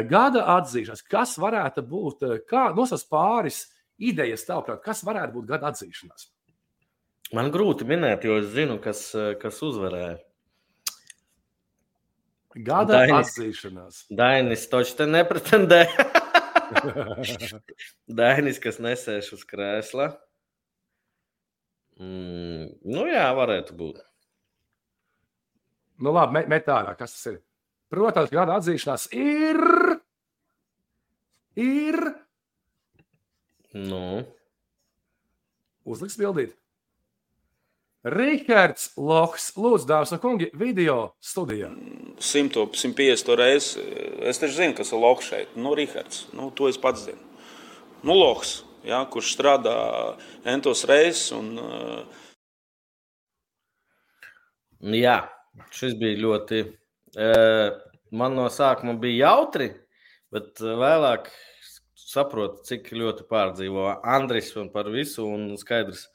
[0.09, 3.63] Gada atzīšanās, kas varētu būt, kā nosauc pāris
[3.97, 6.29] idejas, tavuprāt, kas varētu būt gada atzīšanās?
[7.37, 9.09] Man grūti minēt, jo es zinu, kas,
[9.41, 10.17] kas uzvarēja.
[12.65, 13.99] Gada Dainis, atzīšanās.
[14.19, 15.83] Dainis taču te nepretendē.
[18.21, 20.11] Dainis, kas nesēž uz krēsla.
[21.99, 24.01] Mm, nu jā, varētu būt.
[25.99, 27.39] Nu labi, met ārā, kas tas ir?
[27.93, 29.61] Protams, gada atzīšanās ir.
[31.59, 31.99] Ir.
[33.73, 34.25] Nu.
[35.89, 36.53] Uzliks bildīt.
[38.09, 41.73] Rihards Loks, lūdzu, dāmas un kungi, video studijā.
[42.23, 43.73] 100, 150 reizes.
[44.23, 45.57] Es taču zinu, kas ir Loks šeit.
[45.59, 47.25] Nu, Rihards, nu, to es pats zinu.
[48.07, 49.77] Nu, Loks, ja, kurš strādā
[50.47, 51.33] entos reizes.
[51.37, 52.25] Un, uh...
[54.95, 55.19] Jā,
[55.75, 56.63] šis bija ļoti
[57.17, 59.71] Man no sākuma bija jautri,
[60.33, 61.29] bet vēlāk
[62.09, 65.27] saprotu, cik ļoti pārdzīvo Andris un par visu.
[65.29, 66.07] Un skaidrs,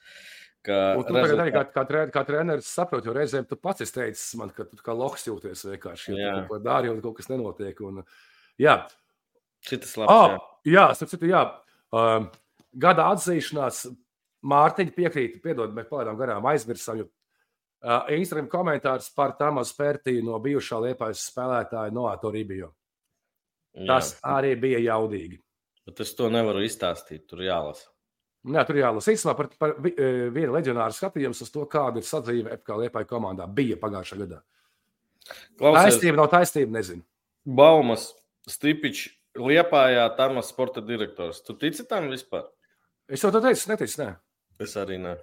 [0.66, 0.78] ka.
[0.98, 1.44] Un tu rezultāt...
[1.44, 4.66] arī kā, kā, tre, kā treneris saproti, jo reizēm tu pats esi teicis man, ka
[4.68, 6.16] tu kā lohs jūties vienkārši.
[6.18, 7.82] Ja kaut ko dari un kaut kas nenotiek.
[7.86, 8.02] Un,
[8.60, 8.80] jā.
[9.64, 10.12] Šitas labs.
[10.12, 11.44] Oh, jā, jā citu, jā.
[11.94, 12.30] Um,
[12.74, 13.86] gada atzīšanās
[14.44, 17.06] Mārtiņa piekrīt, piedod, mēs palaidām garām, aizmirsām, jo
[17.84, 22.70] Uh, Instagram komentārs par Tamas Pērtī no bijušā liepājas spēlētāja Noāto Rībiju.
[23.84, 24.36] Tas Jā.
[24.38, 25.36] arī bija jaudīgi.
[25.84, 27.90] Bet es to nevaru izstāstīt, tur jālasa.
[28.44, 29.12] Jā, tur jālasa.
[29.12, 33.76] Īstenībā par, par vienu leģionāru skatījums uz to, kāda ir sadzīve FK Liepāja komandā bija
[33.80, 34.40] pagājušā gadā.
[35.58, 37.04] Klausies, taisnība nav taisnība, nezinu.
[37.44, 38.10] Baumas,
[38.48, 41.40] Stipičs, Liepājā, Tamas sporta direktors.
[41.44, 42.46] Tu tici tam vispār?
[43.08, 44.10] Es jau to teicu, neticu, nē.
[44.62, 45.16] Es arī ne.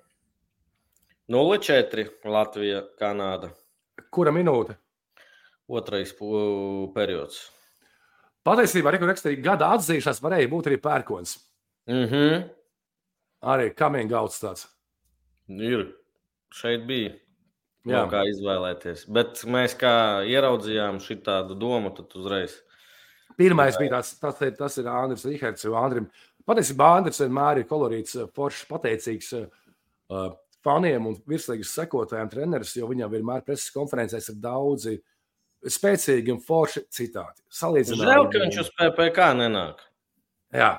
[1.31, 3.51] 0-4 Latvija, Kanāda.
[4.11, 4.75] Kura minūte?
[5.71, 6.11] Otrais
[6.95, 7.45] periods.
[8.43, 11.37] Patiesībā, rakstīja, gada atzīšanās varēja būt arī pērkons.
[11.87, 12.49] Mm -hmm.
[13.53, 14.67] Arī kamieņa gauts tāds.
[15.47, 15.87] Ir.
[16.53, 17.13] Šeit bija.
[17.87, 18.03] Jā.
[18.11, 19.07] Kā izvēlēties.
[19.09, 22.61] Bet mēs kā ieraudzījām šādu domu, tad uzreiz.
[23.37, 25.25] Pirmais bija tas, tas, ir, tas ir Andris.
[25.65, 26.09] Andrim,
[26.45, 33.11] patiesībā Andris vienmēr ir kolorīts, foršs, pateicīgs uh, faniem un virslīgas sekotājiem treneris, jo viņam
[33.13, 34.97] vienmēr preses konferencēs ir daudzi
[35.61, 37.43] spēcīgi un forši citāti.
[37.53, 39.83] Žēl, ka viņš uz PPC nenāk.
[40.55, 40.73] Jā.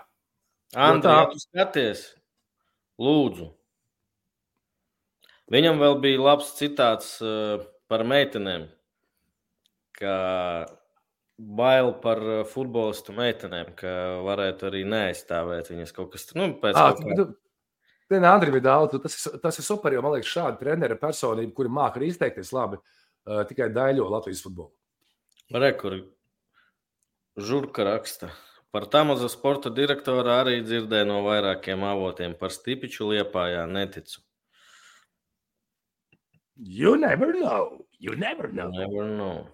[0.73, 1.17] Andri, tā...
[1.19, 2.05] ja tu skaties,
[3.03, 3.51] lūdzu.
[5.53, 8.71] Viņam vēl bija labs citāts uh, par meitenēm,
[9.99, 10.15] ka
[11.37, 13.93] bail par uh, futbolistu meitenēm, ka
[14.25, 17.27] varētu arī neaizstāvēt viņas kaut kas nu, pēc à, kaut kā.
[18.11, 21.71] Nē, Andri Vidāli, tas, ir, tas ir super, jo man liekas, šāda trenera personība, kuri
[21.73, 24.73] māca arī izteikties labi, uh, tikai daļo Latvijas futbolu.
[25.53, 26.01] Rekur,
[27.37, 28.33] žurka raksta.
[28.73, 32.33] Par Tamaza sporta direktoru arī dzirdēju no vairākiem avotiem.
[32.41, 34.23] Par Stipiču liepājā neticu.
[36.57, 37.85] You never know.
[37.99, 38.71] You never know.
[38.73, 39.47] You never know.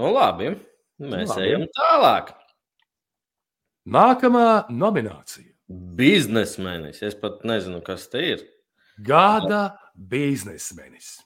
[0.00, 0.54] Nu, labi,
[0.96, 1.44] mēs labi.
[1.44, 2.32] ejam tālāk.
[3.92, 5.51] Nākamā nominācija.
[5.68, 7.02] Biznesmenis.
[7.02, 8.42] Es pat nezinu, kas te ir.
[9.02, 11.20] Gada biznesmenis.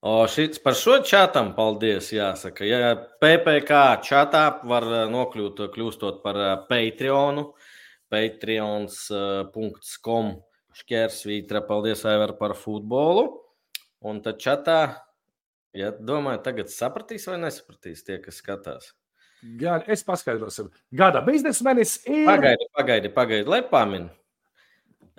[0.00, 2.12] O, šis, par šo čatam paldies.
[2.14, 7.52] Jāsaka, ja PPC čatā var eh, nokļūt, kļūstot par eh, Patreonu,
[8.08, 9.52] patreons.com
[10.80, 11.60] šķērsvītra.
[11.68, 13.24] Paldies, Aivar, par futbolu.
[14.00, 14.78] Un tad čatā,
[15.76, 18.94] ja domāju, tagad sapratīs vai nesapratīs tie, kas skatās.
[19.40, 20.68] Jā, es paskaidrošu.
[20.92, 22.26] Gada biznesmenis ir.
[22.28, 24.10] Pagaidi, pagaidi, pagaidi, lai paminu.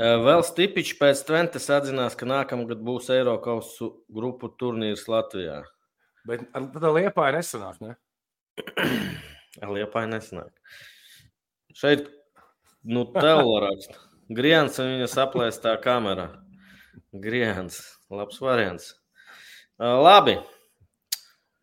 [0.02, 3.74] Vēl Stipičs pēc Tventas atzinās, ka nākamgad būs Eiropas
[4.14, 5.60] grupu turnīrs Latvijā.
[6.26, 7.96] Bet tad Liepāja nesanāk, ne?
[9.76, 10.54] Liepāja nesanāk.
[11.78, 12.08] Šeit,
[12.86, 13.98] nu, Tela raksta.
[14.32, 16.30] Griens un viņa saplēstā kamera.
[17.12, 17.82] Griens,
[18.14, 18.94] labs variants.
[19.82, 20.38] Labi.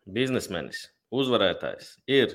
[0.09, 2.33] Biznesmenis, uzvarētājs ir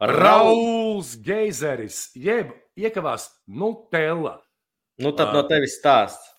[0.00, 4.38] Rauls Geizeris, jeb iekavās Nutella.
[5.02, 6.34] Nu, tad no tevis stāsts.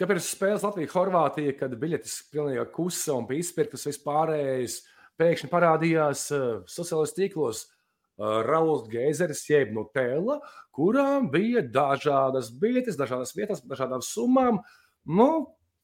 [0.00, 4.78] Kāpēc spēles Latvija-Horvātija, kad biļetes pilnībā kusa un bija izpirktas vispārējais,
[5.20, 10.38] pēkšņi parādījās uh, sociālajos tīklos uh, Rauls Geizeris, jeb Nutella,
[10.72, 14.62] kurām bija dažādas biļetes, dažādas vietas, dažādām summām.
[15.04, 15.28] Nu,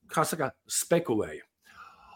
[0.09, 1.45] kā saka, spekulēja.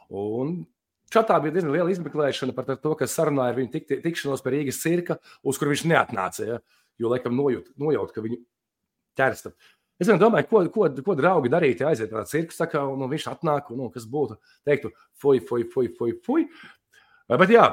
[0.09, 0.63] Un
[1.11, 4.79] Čatā bija diezgan liela izmeklēšana par to, kas sarunāja ar viņu tik, tikšanos par Rīgas
[4.79, 6.47] cirka, uz kur viņš neatnāca.
[6.47, 6.59] Ja?
[7.03, 8.39] Jo, laikam, nojūt, nojaut, ka viņu
[9.19, 9.49] ķers.
[10.01, 13.27] Es domāju, ko, ko, ko draugi darīt, ja aiziet tādā cirka, saka, un, un viņš
[13.33, 16.47] atnāk, un, un kas būtu, teiktu, fuj, fuj, fuj, fuj, fuj.
[17.43, 17.67] Bet jā,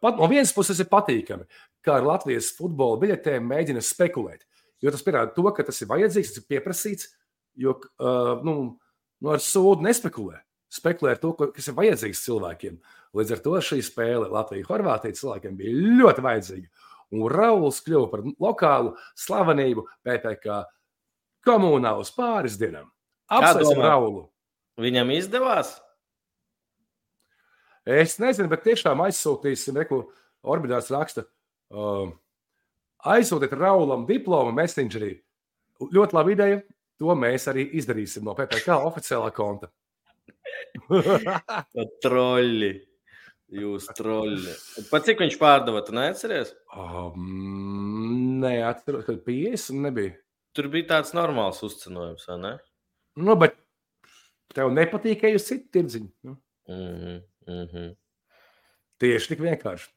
[0.00, 1.48] pat no vienas puses ir patīkami,
[1.84, 4.46] kā ar Latvijas futbola biļetēm mēģina spekulēt.
[4.84, 7.10] Jo tas pierāda to, ka tas ir vajadzīgs, tas ir pieprasīts,
[7.60, 8.56] jo uh, nu,
[9.24, 12.78] nu ar sūdu nespekulē spekulē ar to, kas ir vajadzīgs cilvēkiem.
[13.14, 16.88] Līdz ar to šī spēle Latvijai-Horvātijai cilvēkiem bija ļoti vajadzīga.
[17.14, 20.58] Un Rauls kļuva par lokālu slavenību PPC
[21.46, 22.88] komunā uz pāris dienām.
[23.30, 24.24] Apsveicam Raulu.
[24.80, 25.76] Viņam izdevās?
[27.84, 30.00] Es nezinu, bet tiešām aizsūtīsim, reku,
[30.44, 31.22] Orbitāts raksta,
[31.72, 32.10] uh,
[33.14, 35.14] aizsūtiet Raulam diplomu messengerī.
[35.92, 36.58] Ļoti laba ideja.
[37.02, 39.70] To mēs arī izdarīsim no PPC oficiālā konta.
[42.04, 42.72] Troļļi.
[43.54, 44.54] Jūs troļļi.
[44.90, 46.54] Pat cik viņš pārdeva, tu neatceries?
[46.74, 50.16] Um, nē, atceros, ka 50 nebija.
[50.54, 52.54] Tur bija tāds normāls uzcenojums, vai ne?
[53.20, 53.56] Nu, bet
[54.54, 56.10] tev nepatīk, ka jūs citu tirdziņu.
[56.26, 56.36] Nu?
[56.70, 57.94] Mm -hmm, mm -hmm.
[58.98, 59.90] Tieši tik vienkārši.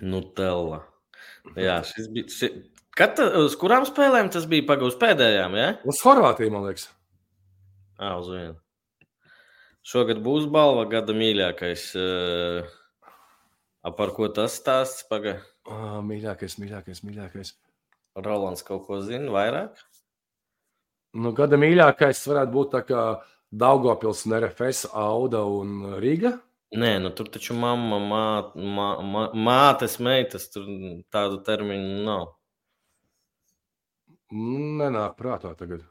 [0.00, 0.82] Nutella.
[1.56, 2.28] Jā, šis bija.
[2.28, 2.50] Ši...
[2.96, 5.56] Kad, uz kurām spēlēm tas bija pagājus pēdējām?
[5.56, 5.68] Ja?
[5.84, 6.88] Uz Horvātiju, man liekas.
[7.98, 8.56] Ah, uz vienu.
[9.86, 11.82] Šogad būs balva gada mīļākais.
[11.94, 12.66] Uh,
[13.94, 15.04] par ko tas stāsts?
[15.06, 15.36] Paga?
[15.70, 17.52] Oh, mīļākais, mīļākais, mīļākais.
[18.26, 19.78] Rolands kaut ko zina vairāk?
[21.16, 23.06] Nu, gada mīļākais varētu būt tā kā
[23.54, 26.34] Daugopils, RFS, Auda un Rīga.
[26.76, 28.24] Nē, nu tur taču mamma, mā,
[28.58, 30.66] mā, mā, mātes, meitas, tur
[31.14, 32.32] tādu terminu nav.
[34.34, 35.86] Nenāk prātā tagad.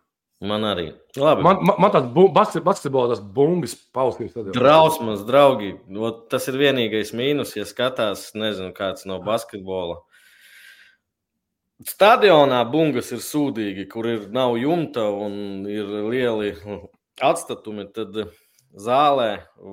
[0.45, 0.89] Man arī.
[1.17, 1.43] Labi.
[1.45, 4.36] Man, man, man tāds bu, basketbols, tas bungas pausties.
[4.55, 5.73] Drausmas, draugi.
[5.95, 10.01] O, tas ir vienīgais mīnus, ja skatās, nezinu, kāds no basketbola.
[11.86, 16.53] Stadionā bungas ir sūdīgi, kur ir nav jumta un ir lieli
[17.31, 17.88] atstatumi.
[17.95, 18.21] Tad
[18.75, 19.31] zālē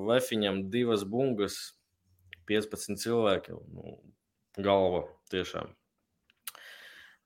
[0.09, 1.59] vefiņam divas bungas,
[2.49, 3.55] 15 cilvēki.
[3.71, 3.97] Nu,
[4.59, 5.71] galva tiešām.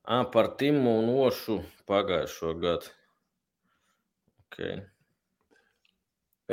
[0.08, 1.58] À, par Timu un Ošu
[1.90, 2.94] pagājušo gadu.
[4.48, 4.82] Okay.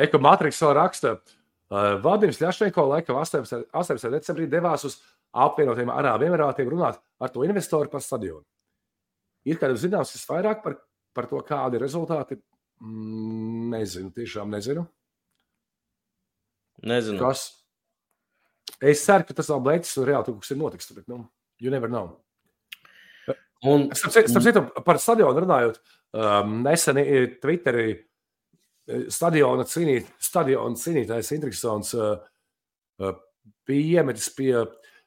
[0.04, 1.14] Eko Matriks vēl raksta,
[2.04, 3.68] Vadims Ļašenko laikam 18.
[3.72, 4.10] 18.
[4.12, 4.98] decembrī devās uz
[5.34, 8.44] apvienotiem Arābu Emirātiem runāt ar to investoru par stadionu.
[9.48, 10.76] Ir kādam zināms, kas vairāk par,
[11.16, 12.38] par to, kādi ir rezultāti?
[12.84, 14.84] Mm, nezinu, tiešām nezinu.
[16.84, 17.18] Nezinu.
[17.20, 17.48] Kas?
[18.82, 20.90] Es ceru, ka tas nav blēķis un reāli kaut kas ir notiks.
[20.96, 21.24] Bet, nu,
[21.60, 22.16] you never know.
[23.64, 25.78] Un, Starp starp citu, par stadionu runājot,
[26.12, 27.86] um, nesen i- Twitterī
[28.88, 33.14] eh, stadiona, cīnīt, stadiona cīnītājs Intriksons uh,
[33.66, 34.52] bija iemetis pie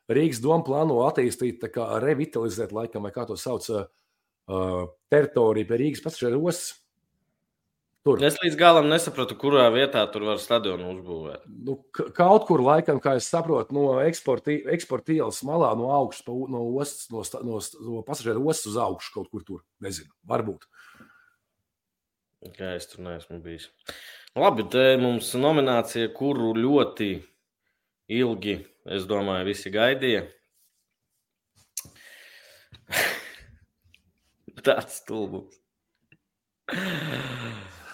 [0.09, 6.03] Rīgas doma plāno attīstīt, kā revitalizēt, laikam, vai kā to sauc, uh, teritoriju pie Rīgas
[6.05, 6.73] pasažieru ostas.
[8.07, 8.21] Tur.
[8.23, 11.41] es līdz galam nesapratu, kurā vietā tur var stadionu uzbūvēt.
[11.67, 11.73] Nu,
[12.15, 17.09] kaut kur, laikam, kā es saprotu, no eksporta eksport ielas malā, no augšas, no, ostas,
[17.11, 19.59] no, no, no pasažieru ostas uz augšu, kaut kur tur.
[19.83, 20.63] Nezinu, varbūt.
[22.55, 23.67] Kā es tur neesmu bijis.
[24.37, 27.11] Labi, te mums nominācija, kuru ļoti
[28.15, 28.59] ilgi,
[28.95, 30.23] es domāju, visi gaidīja.
[34.63, 35.57] Tāds stulbums.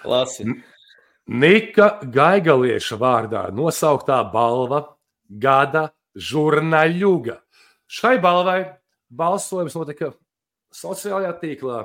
[0.06, 0.46] Lasi.
[1.28, 4.82] Nika Gaigalieša vārdā nosauktā balva
[5.28, 5.90] gada
[6.20, 7.38] žurnāļuga.
[7.88, 8.60] Šai balvai
[9.14, 10.12] balsojums notika
[10.74, 11.84] sociālajā tīklā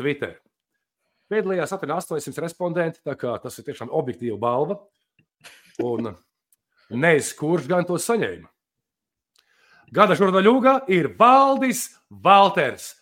[0.00, 0.38] Twitter.
[1.32, 4.80] Piedalījās apmēram 800 respondenti, tā kā tas ir tiešām objektīva balva.
[5.80, 6.10] Un
[6.90, 8.50] nezinu, kurš gan to saņēma.
[9.92, 12.94] Gada žurnāļuga ir Valdis Valters,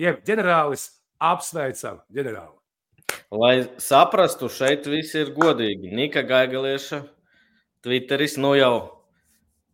[0.00, 2.57] jeb ģenerālis apsveicam ģenerāli.
[3.28, 5.90] Lai saprastu, šeit viss ir godīgi.
[5.92, 7.02] Nika Gaigalieša
[7.84, 8.74] Twitteris nu jau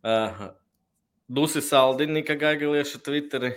[0.03, 0.41] uh,
[1.31, 3.53] Dusi Saldi, Nika Gaigalieša Twitteri.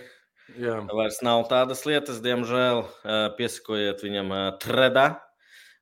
[0.57, 0.79] Jā.
[0.87, 2.85] Vairs nav tādas lietas, diemžēl.
[2.85, 5.09] Uh, piesakojiet viņam uh, tredā.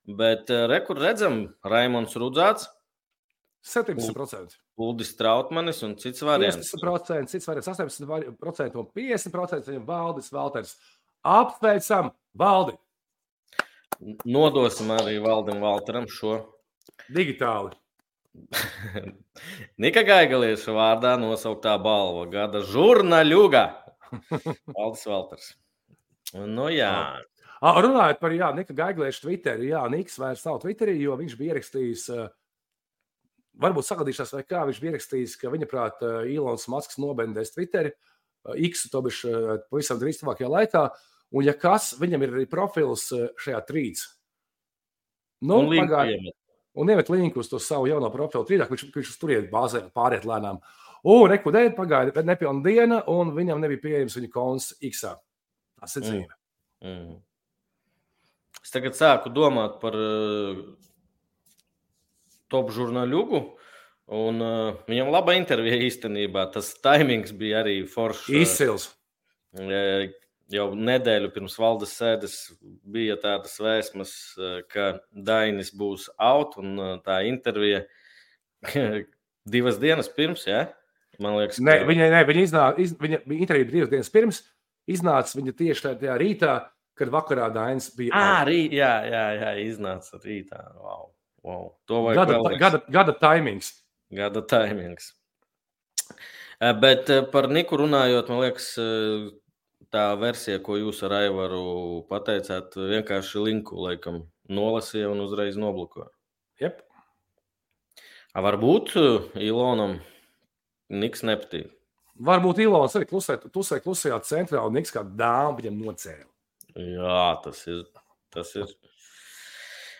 [0.07, 2.67] Bet uh, rekur redzam, Raimons Rudzāts,
[3.67, 4.57] 17%.
[4.79, 6.73] Uldis Trautmanis un cits variants.
[6.73, 10.75] 50%, cits variants 18% un 50% viņam Valdis Valters.
[11.27, 12.77] Apsveicam Valdi
[14.29, 16.39] Nodosim arī Valdim Valteram šo.
[17.13, 17.73] digitāli.
[19.81, 23.63] Nika Gaigalieša vārdā nosauktā balva gada žurnāļuga.
[24.77, 25.49] Valdis Valters.
[26.37, 26.91] Nu jā.
[27.57, 31.55] Ā, Runājot par Jā, Nika Gaigliešu Twitteru, Jā, Niks vairs nav Twitterī, jo viņš bija
[31.55, 32.27] ierakstījis, ā,
[33.63, 37.95] varbūt sagadījušās vai kā, viņš bija ierakstījis, ka viņa prāt ā, Ilons Masks nobendēs Twitteri,
[38.45, 39.33] ā, X, to bišķi
[39.71, 40.83] pavisam drīz tuvākajā laikā,
[41.33, 44.01] un ja kas, viņam ir arī profils ā, šajā trīc.
[45.41, 46.33] Nu, Un iemet.
[46.73, 50.25] un iemet linku uz to savu jauno profilu trīdāk, viņš, viņš uz turieni bāzē pāriet
[50.25, 50.57] lēnām.
[51.07, 55.03] Un rekudēji pagāja nepilna diena, un viņam nebija pieejams viņa konts X.
[55.79, 56.07] Tas ir Mm.
[56.09, 56.33] dzīve.
[56.83, 57.21] Mm.
[58.63, 60.57] Es tagad sāku domāt par uh,
[62.49, 63.43] top žurnāļugu.
[64.07, 66.47] Un, uh, viņam laba intervija īstenībā.
[66.51, 68.29] Tas timings bija arī foršs.
[68.41, 68.89] Izcils.
[69.53, 70.07] Uh,
[70.53, 72.35] jau nedēļu pirms valdes sēdes
[72.87, 77.83] bija tādas vēsmas, uh, ka Dainis būs out un uh, tā intervija
[79.57, 80.45] divas dienas pirms.
[80.47, 80.67] Ja?
[81.19, 84.41] Man liekas, Ne, viņa, ne, viņa, iznāca, iz, viņa, viņa intervija bija divas dienas pirms.
[84.87, 86.53] Iznāca viņa tieši tajā- tajā rītā,
[86.97, 88.13] kad vakarā Dainis bija.
[88.15, 90.61] À, rī, jā, jā, jā, iznāca rītā.
[90.79, 91.09] Wow,
[91.43, 91.65] wow.
[91.89, 92.59] To vajag gada, vēlreiz.
[92.61, 93.73] gada, gada timings.
[94.13, 95.11] Gada timings.
[96.61, 99.27] Eh, Bet eh, par Niku runājot, man liekas, eh,
[99.93, 106.09] tā versija, ko jūs ar Aivaru pateicāt, vienkārši linku laikam nolasīja un uzreiz noblokoja.
[106.63, 106.81] Yep.
[108.37, 109.99] A varbūt eh, Ilonam
[110.87, 111.71] Niks nepatīk.
[112.23, 116.29] Varbūt Ilons arī klusē, klusē, klusējā centrā un Niks kā dāma viņam nocēla.
[116.77, 117.83] Jā, tas ir.
[118.33, 118.71] Tas ir.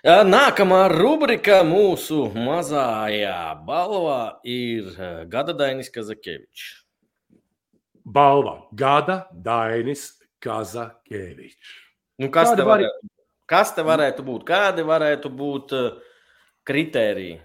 [0.06, 6.87] Nākamā rubrika mūsu mazajā balvā ir eh, Gada Dainis Kazakevičs.
[8.08, 10.10] Balva Gada Dainis
[10.44, 11.74] Kazakevičs.
[12.22, 13.10] Nu, kas, Kādi te varētu,
[13.52, 14.46] kas te varētu būt?
[14.48, 15.92] Kādi varētu būt uh,
[16.68, 17.42] kritēriji?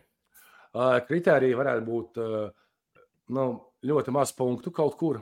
[0.73, 2.21] Kritērija varētu būt
[3.37, 3.43] nu,
[3.85, 5.19] ļoti maz punktu kaut kur.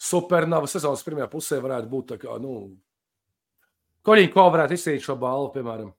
[0.00, 2.54] Supernova sezonas pirmajā pusē varētu būt tā kā, nu,
[4.02, 5.92] Koļiņš, ko varētu izcīnīt šo balvu, piemēram.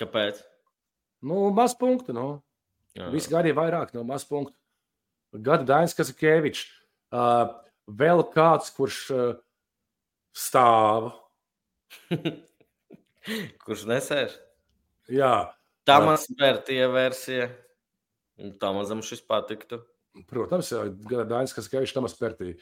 [0.00, 0.40] Kāpēc?
[1.22, 2.26] Nu, maz punktu, nu.
[2.98, 3.06] Jā.
[3.12, 4.54] Visi gadi ir vairāk no maz punktu.
[5.34, 6.64] Gada Dainis Kazakēvičs.
[7.14, 7.54] Uh,
[7.88, 9.34] vēl kāds, kurš uh,
[10.34, 11.12] stāv.
[13.64, 14.34] Kurš nesēž?
[15.12, 15.34] Jā,
[15.84, 17.46] Tā mazliet tie versija.
[18.60, 19.82] Tā mazam šis patiktu.
[20.30, 20.70] protams,
[21.08, 22.54] Gada Dainis Kazakēvičs tam spērtī.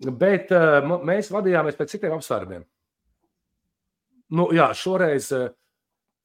[0.00, 2.64] Bet m- mēs vadījāmies pēc citiem apsvērumiem.
[4.36, 5.48] Nu, jā, šoreiz uh,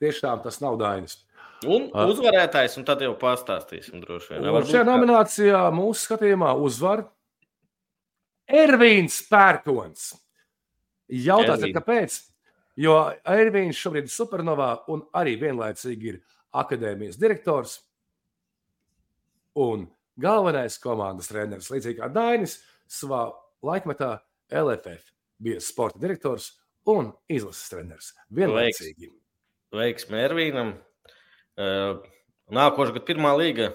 [0.03, 1.17] tiešām tas nav Dainis.
[1.65, 4.47] Un uzvarētājs, un tad jau pastāstīsim droši vien.
[4.69, 7.07] Šajā nominācijā mūsu skatījumā uzvar
[8.45, 10.13] Ervīns Pērkons.
[11.09, 12.19] Jautājums, kāpēc?
[12.81, 12.95] Jo
[13.31, 16.21] Ervīns šobrīd ir supernovā un arī vienlaicīgi ir
[16.55, 17.77] akadēmijas direktors
[19.55, 19.87] un
[20.19, 21.71] galvenais komandas treneris.
[21.71, 22.59] Līdzīgi kā Dainis
[22.91, 23.27] savā
[23.65, 24.17] laikmetā
[24.51, 26.51] LFF bija sporta direktors
[26.91, 28.11] un izlases treneris.
[28.35, 29.09] Vienlaicīgi.
[29.75, 30.75] Veiksmi Ervīnam.
[32.55, 33.71] Nākošais gada pirmā līga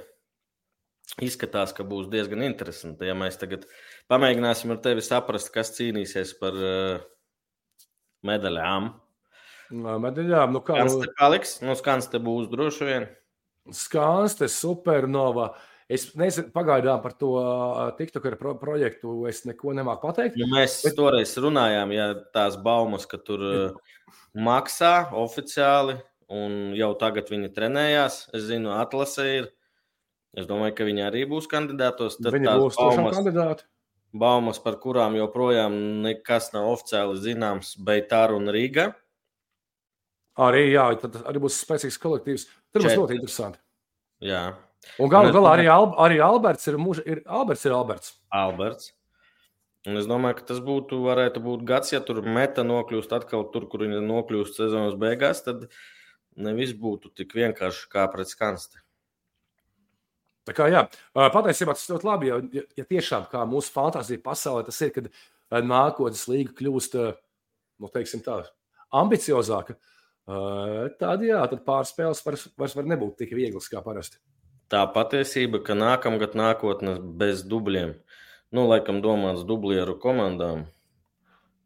[1.24, 3.08] izskatās, ka būs diezgan interesanti.
[3.08, 3.66] Ja mēs tagad
[4.10, 6.58] pamēģināsim ar tevi saprast, kas cīnīsies par
[8.26, 8.90] medaļām.
[9.70, 10.80] Medaļām, nu kā.
[10.82, 13.10] Skans te paliks, nu skans te būs droši vien.
[13.76, 15.52] Skans te supernova.
[15.90, 17.32] Es nezinu, pagaidām par to
[17.98, 20.36] TikToker pro projektu es neko nemāku pateikt.
[20.38, 20.94] Nu, mēs bet...
[20.98, 23.42] toreiz runājām, ja tās baumas, ka tur
[24.38, 25.98] maksā oficiāli,
[26.30, 28.20] un jau tagad viņi trenējās.
[28.38, 29.50] Es zinu, atlase ir.
[30.38, 32.20] Es domāju, ka viņi arī būs kandidātos.
[32.22, 33.66] Tad viņi būs baumas, kandidāti.
[34.12, 38.90] Baumas, par kurām joprojām nekas nav oficiāli zināms, Beitāra un Rīga.
[40.40, 42.46] Arī, jā, tad arī būs spēcīgs kolektīvs.
[42.72, 43.60] Tur būs ļoti interesanti.
[44.24, 44.44] Jā.
[45.00, 48.14] Un galu galā arī, Al arī Alberts ir, muž, ir, Alberts ir Alberts.
[48.32, 48.92] Alberts.
[49.88, 53.64] Un es domāju, ka tas būtu, varētu būt gads, ja tur meta nokļūst atkal tur,
[53.70, 55.68] kur viņa nokļūst sezonas beigās, tad
[56.36, 58.82] nevis būtu tik vienkārši kā pret skansti.
[60.48, 64.80] Tā kā jā, patiesībā tas ļoti labi, ja, ja tiešām kā mūsu fantāzija pasaulē tas
[64.86, 65.10] ir, kad
[65.66, 66.96] nākotnes līga kļūst,
[67.80, 68.40] nu, teiksim tā,
[69.02, 69.76] ambiciozāka,
[71.00, 74.18] tad jā, tad pārspēles vairs, vairs var nebūt tik vieglas kā parasti.
[74.70, 77.96] Tā patiesība, ka nākamgad nākotne bez dubļiem,
[78.56, 80.68] nu, laikam domāts dublieru komandām,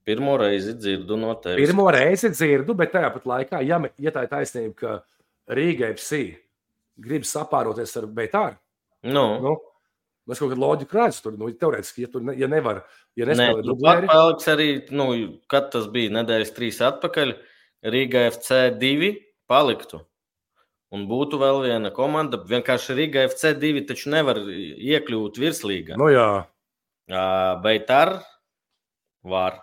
[0.05, 1.65] Pirmo reizi dzirdu no tevis.
[1.65, 6.19] Pirmo reizi dzirdu, bet tajā pat laikā, ja, ja tā ir taisnība, ka Rīga FC
[7.01, 8.59] grib sapāroties ar Beitāru,
[9.05, 9.29] nu.
[9.45, 9.55] nu,
[10.25, 12.79] Es kaut kādu loģiku redzu, tur nu, teorētiski, ja, tur, ne, ja nevar,
[13.19, 14.09] ja nespēlē ne, dublēri.
[14.09, 15.09] Paliks arī, nu,
[15.53, 17.35] kad tas bija nedēļas trīs atpakaļ,
[17.93, 19.11] Rīga FC divi
[19.51, 20.01] paliktu.
[20.95, 22.39] Un būtu vēl viena komanda.
[22.49, 25.99] Vienkārši Rīga FC divi taču nevar iekļūt virslīgā.
[26.01, 26.29] Nu jā.
[27.61, 28.17] Bet ar
[29.29, 29.61] var.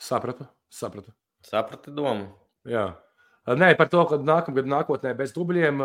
[0.00, 1.12] Sapratu, sapratu.
[1.44, 2.30] Saprati domu.
[2.64, 2.94] Jā.
[3.46, 5.82] Nē, par to, ka nākamgad nākotnē bez dubļiem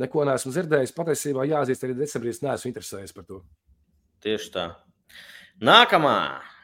[0.00, 0.94] neko neesmu dzirdējis.
[0.96, 3.42] Patiesībā jāatzīst, arī decembrī es neesmu interesējies par to.
[4.24, 4.64] Tieši tā.
[5.62, 6.16] Nākamā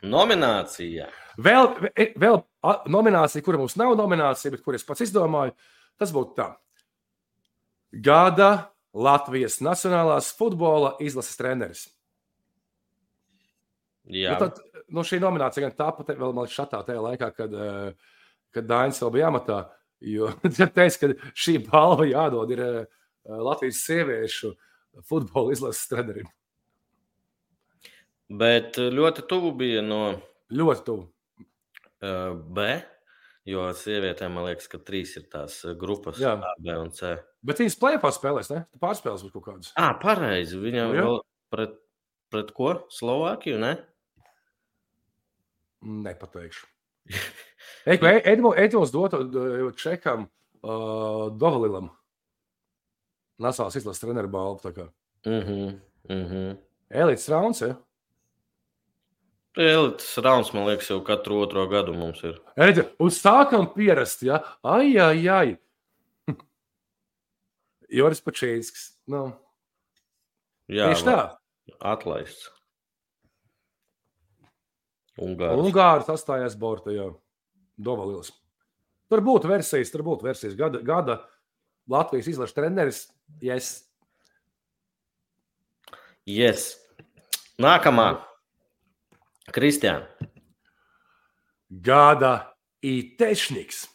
[0.08, 1.10] nominācija.
[1.38, 1.68] Vēl,
[2.18, 2.40] vēl
[2.90, 5.52] nominācija, kura mums nav nominācija, bet kuras pats izdomāju,
[6.00, 6.48] tas būtu tā.
[7.92, 8.50] Gada
[8.96, 11.86] Latvijas Nacionālās futbola izlases treneris.
[14.08, 14.32] Jā.
[14.32, 18.14] Nu, tad, nu, šī nominācija gan tāpat vēl man šatā tajā laikā, kad, eh,
[18.56, 19.58] kad Dainis vēl bija amatā.
[20.04, 20.30] Jo
[20.76, 22.82] teica, ka šī balva jādod ir eh,
[23.28, 24.52] Latvijas sieviešu
[25.08, 26.28] futbola izlases trenerim.
[28.28, 30.02] Bet ļoti tuvu bija no.
[30.52, 31.06] Ļoti tuvu.
[31.98, 32.66] B,
[33.48, 36.36] jo sievietēm man liekas, ka trīs ir tās grupas, Jā.
[36.36, 37.16] A, B un C.
[37.44, 38.62] Bet viņas plēpā spēlēs, ne?
[38.70, 39.72] Tu pārspēlēs kaut kādas.
[39.80, 40.60] Ah, pareizi.
[40.60, 41.20] Viņam nu, vēl
[41.54, 41.76] pret,
[42.32, 42.72] pret ko?
[42.94, 43.74] Slovākiju, ne?
[46.06, 46.66] Nepateikšu.
[47.86, 49.22] Edmunds dotu
[49.76, 50.26] čekam
[50.62, 51.90] uh, Dovalilam.
[53.38, 54.60] Nasāls izlases treneru balvu.
[55.26, 56.56] Mm -hmm, mm -hmm.
[56.90, 57.76] Elites rauns, ja?
[59.56, 62.40] Elites rauns, man liekas, jau katru otro gadu mums ir.
[62.56, 64.42] Edži, un sākam pierast, ja?
[64.62, 65.56] Ai, ai, ai.
[67.98, 68.98] Joris Pačīnskis.
[69.06, 69.32] Nu.
[70.68, 71.36] Jā, Tieši tā.
[71.80, 72.50] Atlaists.
[75.18, 75.58] Ungārs.
[75.58, 77.20] Ungārs atstājās Borta, jau
[77.78, 78.32] Dovalils.
[79.08, 80.56] Tur būtu versijas, tur būtu versijas.
[80.58, 81.20] Gada, gada
[81.88, 83.06] Latvijas izlaša treneris.
[83.40, 83.86] Yes.
[86.28, 86.74] yes.
[87.62, 88.18] Nākamā.
[89.54, 90.04] Kristiāna.
[91.68, 92.52] Gada
[92.84, 93.86] ītešniks.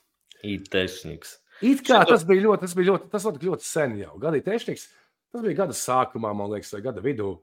[0.44, 1.38] Ītešniks.
[1.64, 4.18] It kā tas bija ļoti, tas bija ļoti, tas ļoti, ļoti sen jau.
[4.22, 4.88] Gada ītešniks.
[5.34, 7.36] Tas bija gada sākumā, man liekas, vai gada vidū.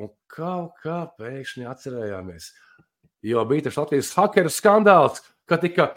[0.00, 2.48] Un kaut kā pēkšņi atcerējāmies
[3.24, 5.90] jo bija tas Latvijas hakeru skandāls, ka tika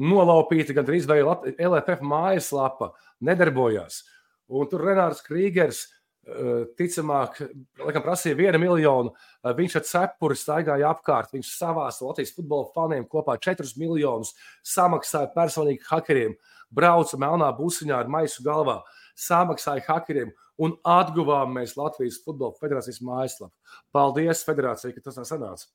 [0.00, 2.92] nolaupīta gan drīz vai LFF mājaslapa
[3.26, 4.02] nedarbojās.
[4.50, 5.84] Un tur Renārs Krīgers,
[6.26, 7.40] eh, ticamāk,
[7.78, 9.12] laikam prasīja vienu miljonu.
[9.44, 11.32] Eh, viņš ar cepuri staigāja apkārt.
[11.32, 14.34] Viņš savās Latvijas futbola faniem kopā 4 miljonus
[14.64, 16.34] samaksāja personīgi hakeriem.
[16.72, 18.82] Brauca melnā busiņā ar maisu galvā,
[19.16, 23.52] samaksāja hakeriem un atguvām mēs Latvijas Futbola Federācijas mājaslapu.
[23.92, 25.66] Paldies, Federācija, ka tas tā sanāca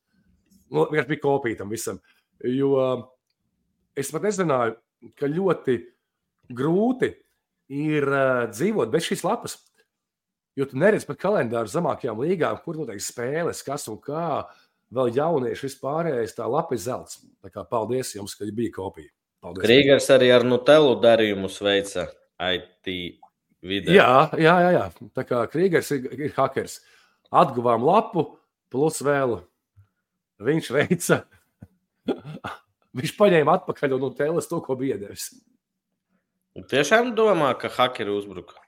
[0.72, 2.00] nu, vienkārši bija kopija tam visam.
[2.44, 2.80] Jo
[3.98, 4.76] es pat nezināju,
[5.20, 5.78] ka ļoti
[6.56, 7.12] grūti
[7.74, 9.58] ir uh, dzīvot bez šīs lapas.
[10.56, 14.46] Jo tu neredzi pat kalendāru zemākajām līgām, kur notiek spēles, kas un kā.
[14.96, 16.82] Vēl jaunieši vispārējais tā lapa ir
[17.52, 19.10] kā paldies jums, ka bija kopija.
[19.44, 19.66] Paldies.
[19.66, 22.06] Krīgers arī ar Nutellu darījumus veica
[22.54, 22.92] IT
[23.66, 23.98] vidē.
[23.98, 24.86] Jā, jā, jā, jā.
[25.18, 26.80] Tā kā Krīgers ir, ir hakers.
[27.36, 28.28] Atguvām lapu,
[28.72, 29.40] plus vēl
[30.46, 31.24] viņš veica.
[32.96, 35.34] Viņš paņēma atpakaļ no Nutellas to, ko bija devis.
[36.72, 38.62] Tiešām domā, ka hakeri uzbruka.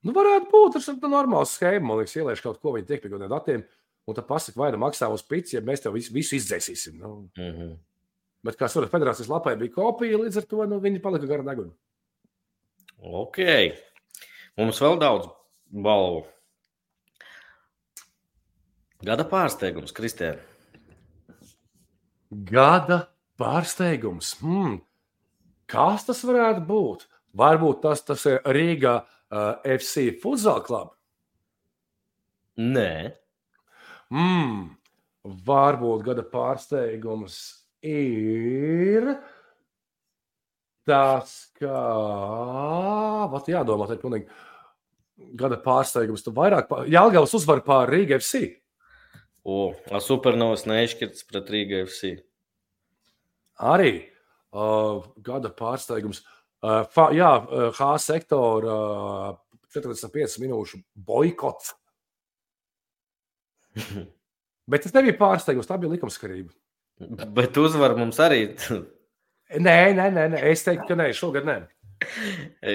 [0.00, 1.90] Nu, varētu būt tas normāls schēma.
[1.90, 3.64] Man liekas, ieliešu kaut ko, viņi tiek pie kaut kādiem datiem,
[4.08, 6.96] un tad pasaka, vai nu maksā uz pici, ja mēs tev visu, visu izdzēsīsim.
[7.02, 7.12] Nu.
[7.36, 7.76] Mm -hmm.
[8.42, 11.72] Bet, kā Suras federācijas lapai bija kopija, līdz ar to nu, viņi palika gara deguna.
[13.00, 13.38] Ok.
[14.56, 15.28] Mums vēl daudz
[15.68, 16.24] balvu.
[19.04, 20.49] Gada pārsteigums, Kristēna.
[22.30, 23.02] Gada
[23.40, 24.34] pārsteigums.
[24.42, 24.80] Hmm.
[25.70, 27.06] Kas tas varētu būt?
[27.38, 30.94] Varbūt tas, tas ir Rīgā uh, FC Futsal Club.
[32.60, 33.20] Nē,
[34.10, 34.70] Mm.
[35.46, 37.36] Varbūt gada pārsteigums
[37.86, 39.06] ir
[40.88, 41.82] tas, ka.
[43.30, 46.24] Vat jādomā, tā ir pilnīgi gada pārsteigums.
[46.26, 46.88] Tu vairāk, pār...
[46.90, 48.59] Jālgavas uzvar pār Rīga FC.
[49.44, 52.14] O, a supernovas neizšķirts pret Rīgā FC.
[53.60, 53.92] Arī
[54.52, 56.22] uh, gada pārsteigums.
[56.60, 58.76] Uh, fa, jā, uh, H sektora
[59.32, 59.36] uh,
[59.72, 61.74] 45 minūšu boikots.
[64.70, 66.52] Bet tas nebija pārsteigums, tā bija likumskarība.
[67.34, 68.46] Bet uzvar mums arī.
[69.50, 70.40] Nē, nē, nē, nē.
[70.52, 71.56] es teiktu, ka nē, šogad nē.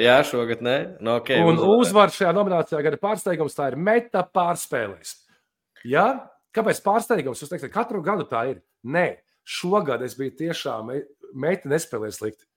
[0.04, 0.76] Jā, šogad nē.
[1.04, 2.12] No, okay, Un uzvar.
[2.14, 5.16] šajā nominācijā gada pārsteigums tā ir meta pārspēlēs.
[5.88, 6.35] Ja?
[6.56, 7.42] Kāpēc pārsteigums?
[7.44, 8.60] Jūs teiksiet, katru gadu tā ir.
[8.88, 9.08] Nē,
[9.44, 10.92] šogad es biju tiešām,
[11.36, 12.48] meita nespēlēja slikti.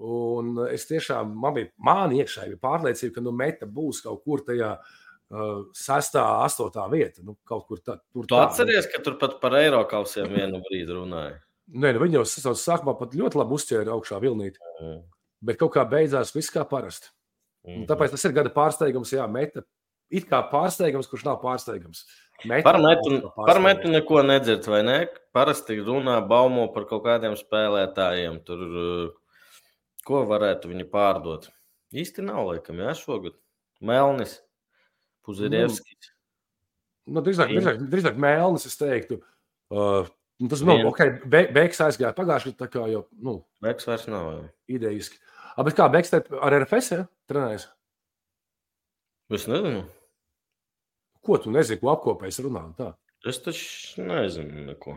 [0.00, 4.40] Un es tiešām, man bija māni iekšā, bija pārliecība, ka nu, meta būs kaut kur
[4.46, 7.24] tajā uh, sestā, astotā vieta.
[7.26, 10.96] Nu, kaut kur tā, tur Tu atceries, ka tur pat par eiro kausiem vienu brīdi
[10.96, 11.36] runāja.
[11.70, 14.56] Nē, nu, viņi jau sezonas sākumā pat ļoti labi uzķēra augšā vilnīt.
[14.80, 15.02] Mm.
[15.50, 17.12] Bet kaut kā beidzās viss kā parasti.
[17.68, 19.62] Un tāpēc tas ir gada pārsteigums, jā, meta.
[20.10, 22.06] It kā pārsteigums, kurš nav pārsteigums.
[22.48, 24.98] Meta Par metu, par metu neko nedzird, vai ne?
[25.36, 28.38] Parasti runā baumo par kaut kādiem spēlētājiem.
[28.46, 29.42] Tur, uh,
[30.06, 31.50] ko varētu viņi pārdot?
[31.92, 33.36] Īsti nav, laikam, jā, šogad.
[33.84, 34.38] Melnis,
[35.26, 36.12] Puzirievskis.
[37.10, 39.20] Nu, drīzāk, drīzāk, drīzāk mēlnis, es teiktu.
[39.72, 40.08] Uh,
[40.40, 41.02] nu, tas nav ok.
[41.30, 44.30] Be, Beigas aizgāja pagājušajā gadā, tā kā jau nu, Beks vairs nav.
[44.36, 44.48] jā.
[44.78, 45.20] idejiski.
[45.56, 47.06] A, bet kā Beigas ar RFS ja?
[47.30, 47.68] trenējas?
[49.30, 49.84] Es nezinu.
[51.26, 52.64] Ko tu nezini, ko apkopējis runā?
[52.70, 52.92] un Tā.
[53.28, 54.96] Es taču nezinu neko.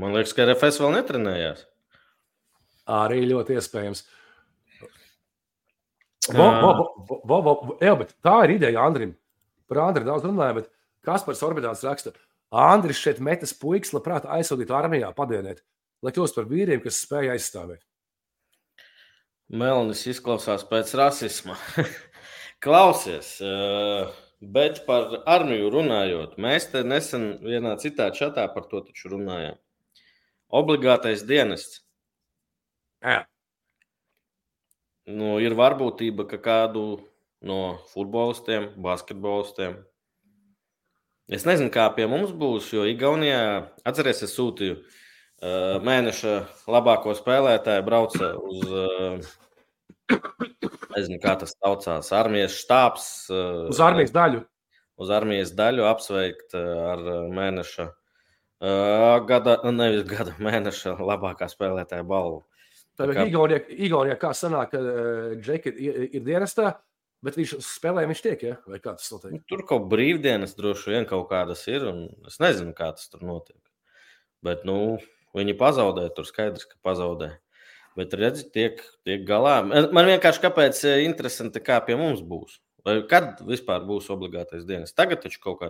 [0.00, 1.66] Man liekas, ka RFS vēl netrenējās.
[2.90, 4.04] Arī ļoti iespējams.
[6.30, 6.72] Vo, vo,
[7.26, 9.12] vo, vo, jā, bet tā ir ideja Andrim.
[9.70, 10.70] Par Andriu daudz runāja, bet
[11.06, 12.12] Kaspars Orbitāns raksta,
[12.50, 15.62] Andris šeit metas puikas labprāt aizsūtītu armijā padienēt,
[16.04, 17.82] lai kļūst par vīriem, kas spēj aizstāvēt.
[19.50, 21.56] Melnis izklausās pēc rasisma.
[22.64, 29.12] Klausies, eh, bet par armiju runājot, mēs te nesen vienā citā čatā par to taču
[29.14, 29.58] runājām.
[30.50, 31.84] Obligātais dienests.
[33.04, 33.22] Jā.
[35.10, 36.84] Nu, ir varbūtība, ka kādu
[37.40, 39.78] no futbolistiem, basketbolistiem.
[41.30, 46.34] Es nezinu, kā pie mums būs, jo Igaunijā, atcerieties, es sūtīju uh, mēneša
[46.70, 49.38] labāko spēlētāju, brauca uz, uh,
[50.96, 53.06] nezinu, kā tas saucās, armijas štābs.
[53.32, 54.42] Uh, Uz armijas daļu.
[55.00, 62.04] uz armijas daļu apsveikt uh, ar uh, mēneša, uh, gada, nevis gada mēneša labākā spēlētāja
[62.06, 62.42] balvu.
[63.00, 66.74] Tad kā- Igaunijā, Igaunijā kā sanāk, ka uh, Džeki ir, ir dienestā,
[67.24, 68.56] bet viņš spēlē, viņš tiek, ja?
[68.68, 69.32] vai kā tas notiek?
[69.38, 73.24] Nu, Tur kaut brīvdienas droši vien kaut kādas ir, un es nezinu, kā tas tur
[73.24, 73.60] notiek.
[74.44, 74.98] Bet, nu,
[75.36, 77.34] viņi pazaudē, tur skaidrs, ka pazaudē.
[78.00, 79.58] Bet, redziet, tiek, tiek galā.
[79.66, 82.56] Man vienkārši kāpēc eh, interesanti, kā pie mums būs.
[82.86, 84.94] Vai kad vispār būs obligātais dienas?
[84.96, 85.68] Tagad taču kaut kā.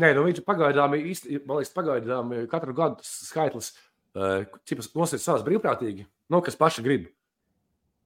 [0.00, 3.72] Nē, nu viņš pagaidām man liekas, pagaidām katru gadu skaitlis,
[4.14, 7.08] uh, cik nosacīt savas brīvprātīgi, nu, kas paši grib.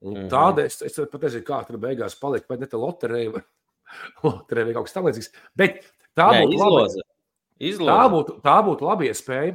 [0.05, 0.31] Un Mhm.
[0.33, 3.45] Tāda es, es pat nezinu, kā tur beigās palika, vai ne tā loterija vai,
[4.27, 5.31] loterija vai kaut kas tamlīdzīgs.
[5.57, 5.85] Bet
[6.17, 7.05] tā būtu izloze.
[7.05, 8.11] tā Izloze.
[8.17, 9.55] būtu, tā būtu laba iespēja.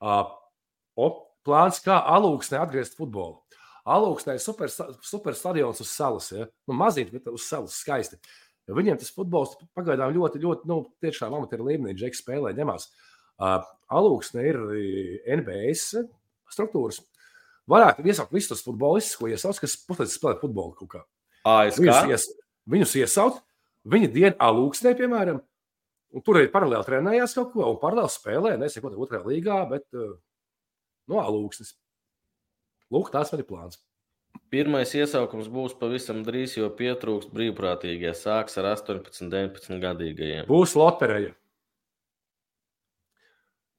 [0.00, 0.28] Uh,
[0.96, 1.08] o,
[1.46, 3.40] plāns, kā alūksnē atgriezt futbolu.
[3.90, 4.70] Alūksnē ir super,
[5.06, 6.30] super stadions uz salas.
[6.34, 6.46] Ja?
[6.68, 8.20] Nu, mazīt, bet uz salas skaisti.
[8.68, 12.86] Jo viņiem tas futbols pagaidām ļoti, ļoti, nu, tiešām amatieru līmenī, Džeks spēlē, ņemās.
[13.40, 14.58] Uh, Alūksne ir
[15.40, 16.04] NBS
[16.52, 17.00] struktūras.
[17.70, 21.02] Varētu iesaukt visus tos futbolistus, ko iesauc, kas potenciāli spēlē futbolu kaut kā.
[21.48, 21.80] ASK?
[21.82, 22.26] Viņus, ies,
[22.70, 23.42] viņus iesaukt,
[23.90, 25.40] viņi dienu alūksnē, piemēram,
[26.14, 30.12] un tur arī paralēli trenējās kaut ko, un paralēli spēlē, ko otrajā līgā, bet uh,
[31.08, 31.76] no alūksnes.
[32.90, 33.78] Lūk, tāds man ir plāns.
[34.50, 38.10] Pirmais iesaukums būs pavisam drīz, jo pietrūkst brīvprātīgie.
[38.18, 40.48] Sāks ar 18, 19 gadīgajiem.
[40.50, 41.36] Būs loterija.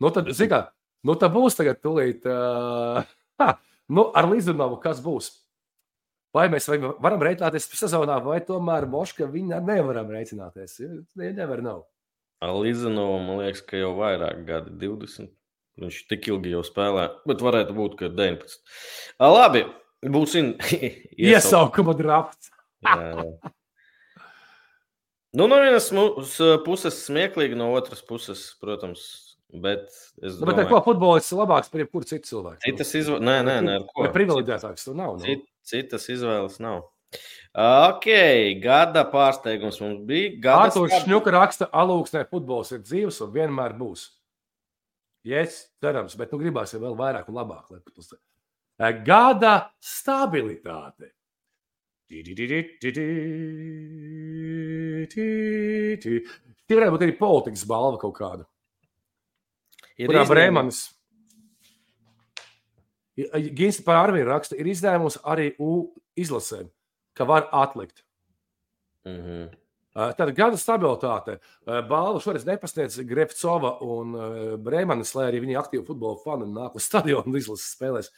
[0.01, 0.63] Nu, tad, zikā,
[1.05, 2.24] nu, tad būs tagad tūlīt.
[2.26, 3.03] Uh,
[3.43, 3.49] ha,
[3.91, 5.34] nu, ar Līdzinovu kas būs?
[6.32, 10.78] Vai mēs vai varam rēķināties sezonā, vai tomēr Moška viņa nevaram rēķināties?
[11.19, 11.84] Ja nevar nav.
[12.41, 15.28] Ar Līdzinovu man liekas, ka jau vairāk gadi, 20.
[15.82, 18.61] Viņš tik ilgi jau spēlē, bet varētu būt, ka 19.
[19.25, 19.65] Labi,
[20.05, 20.53] būsim
[21.32, 22.51] iesaukuma drafts.
[25.38, 25.89] nu, no vienas
[26.65, 29.89] puses smieklīgi, no otras puses, protams, Bet
[30.23, 32.61] es domāju, bet ko futbolists ir labāks par jebkuru citu cilvēku?
[32.63, 34.05] Citas izvēles, nē, nē, nē, ko.
[34.13, 35.17] Privileģētāks tu nav.
[35.19, 35.25] Nu.
[35.25, 36.86] Cit, citas izvēles nav.
[37.51, 38.07] Ok,
[38.63, 40.38] gada pārsteigums mums bija.
[40.55, 41.03] Arthurs skar...
[41.03, 44.07] Šņuka raksta, alūksnē futbols ir dzīves un vienmēr būs.
[45.28, 47.69] Yes, cerams, bet nu gribās jau vēl vairāk un labāk.
[49.05, 51.11] Gada stabilitāte.
[56.67, 58.47] Tie varētu būt arī politikas balva kaut kāda.
[60.01, 60.82] Ir kurā Brēmanis.
[63.53, 66.72] Gins par Arvīnu raksta, ir izņēmums arī U izlasēm,
[67.13, 68.01] ka var atlikt.
[69.05, 69.61] Mm -hmm.
[69.91, 71.39] Tāda gada stabilitāte.
[71.67, 74.13] Balvu šoreiz nepasniedz Grefcova un
[74.63, 78.11] Brēmanis, lai arī viņi aktīvi futbola fani nāk uz stadionu izlases spēlēs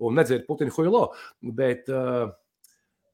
[0.00, 1.04] un nedzird Putinu Huilo.
[1.40, 2.32] Bet uh,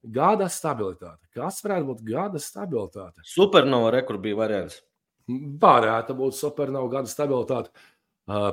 [0.03, 1.27] gada stabilitāte.
[1.37, 3.25] Kas varētu būt gada stabilitāte?
[3.27, 4.81] Supernova rekur bija variants.
[5.27, 7.73] Varētu būt supernova gada stabilitāte.
[8.27, 8.53] Uh,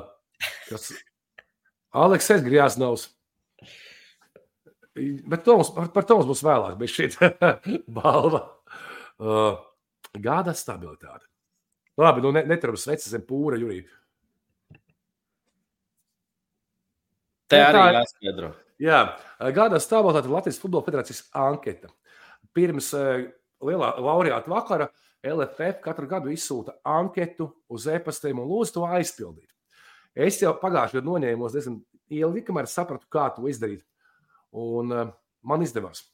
[0.68, 0.90] kas
[1.94, 3.08] Aleksis Grjāsnovs.
[4.94, 7.08] Bet to mums, par, par to mums būs vēlāk, bet šī
[7.96, 8.44] balva.
[9.22, 9.54] Uh,
[10.18, 11.28] gada stabilitāte.
[12.00, 13.86] Labi, nu ne, neturam sveces zem pūra, Jurija.
[17.50, 18.50] Te nu, arī jāskaidro.
[18.82, 19.00] Jā,
[19.54, 21.92] gada stabilitāte Latvijas Futbola Federācijas anketa.
[22.54, 23.22] Pirms uh,
[23.62, 24.90] lielā laureāta vakara
[25.24, 29.48] LFF katru gadu izsūta anketu uz e-pastiem un lūdzu to aizpildīt.
[30.14, 31.78] Es jau pagājušajā gadā noņēmos diezgan
[32.12, 33.82] ilgi, kamēr sapratu, kā to izdarīt.
[34.54, 34.92] Un
[35.42, 36.04] man izdevās.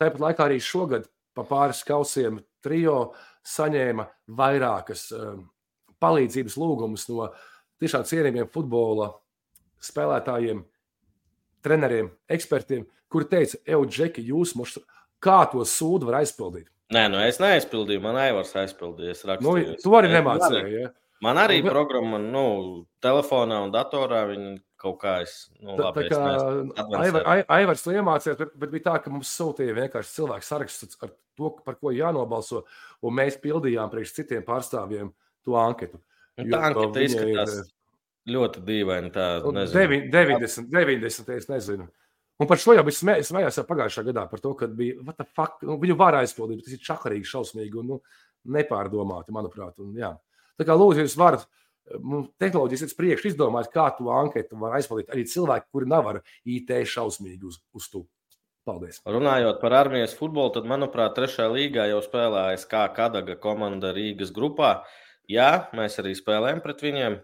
[0.00, 3.14] Tāpat laikā arī šogad pa pāris kausiem trijo
[3.44, 4.06] saņēma
[4.38, 5.34] vairākas uh,
[6.02, 7.28] palīdzības lūgumus no
[7.82, 9.10] tiešām cienījumiem futbola
[9.84, 10.62] spēlētājiem,
[11.64, 14.78] treneriem, ekspertiem, kuri teica, Eudžeki, jūs mums
[15.22, 16.68] kā to sūdu var aizpildīt?
[16.94, 19.16] Nē, nu es neaizpildīju, man Aivars aizpildīja.
[19.42, 20.74] Nu, tu arī nemācīji.
[20.76, 20.90] Ja?
[21.24, 24.50] Man arī programma, nu, telefonā un datorā viņa
[24.84, 25.34] kaut kā es.
[25.58, 27.26] Nu, tā, labi, tā kā Aivar,
[27.56, 31.50] Aivars to iemācījās, bet, bet bija tā, ka mums sūtīja vienkārši cilvēku saraksts ar to,
[31.66, 32.64] par ko jānobalso,
[33.04, 35.10] un mēs pildījām priekš citiem pārstāvjiem
[35.46, 36.00] to anketu.
[36.38, 37.68] Nu, tā anketa izskatās ir,
[38.34, 39.12] ļoti dīvaini.
[39.14, 40.00] Tā, nezinu.
[40.10, 41.88] 90, 90, es nezinu.
[42.42, 44.98] Un par šo jau bija smējās pagājušā gadā par to, ka bija,
[45.36, 47.98] fuck, nu, viņu var aizpildīt, bet tas ir čakarīgi, šausmīgi un nu,
[48.56, 49.78] nepārdomāti, manuprāt.
[49.84, 50.10] Un, jā.
[50.58, 51.46] Tā kā lūdzu, jūs varat
[52.00, 56.20] mums tehnoloģijas ir priekš izdomāt, kā to anketu var aizpildīt arī cilvēki, kuri nav ar
[56.48, 58.04] IT šausmīgi uz, uz to.
[58.64, 59.02] Paldies.
[59.04, 64.78] Runājot par armijas futbolu, tad, manuprāt, trešajā līgā jau spēlējas kā Kadaga komanda Rīgas grupā.
[65.28, 67.18] Jā, mēs arī spēlējam pret viņiem.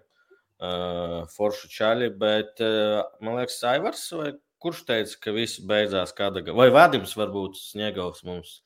[0.61, 6.53] Uh, foršu čaļi, bet uh, man liekas, Aivars, vai kurš teica, ka viss beidzās Kadaga,
[6.53, 8.59] vai Vadims varbūt Sniegovs mums.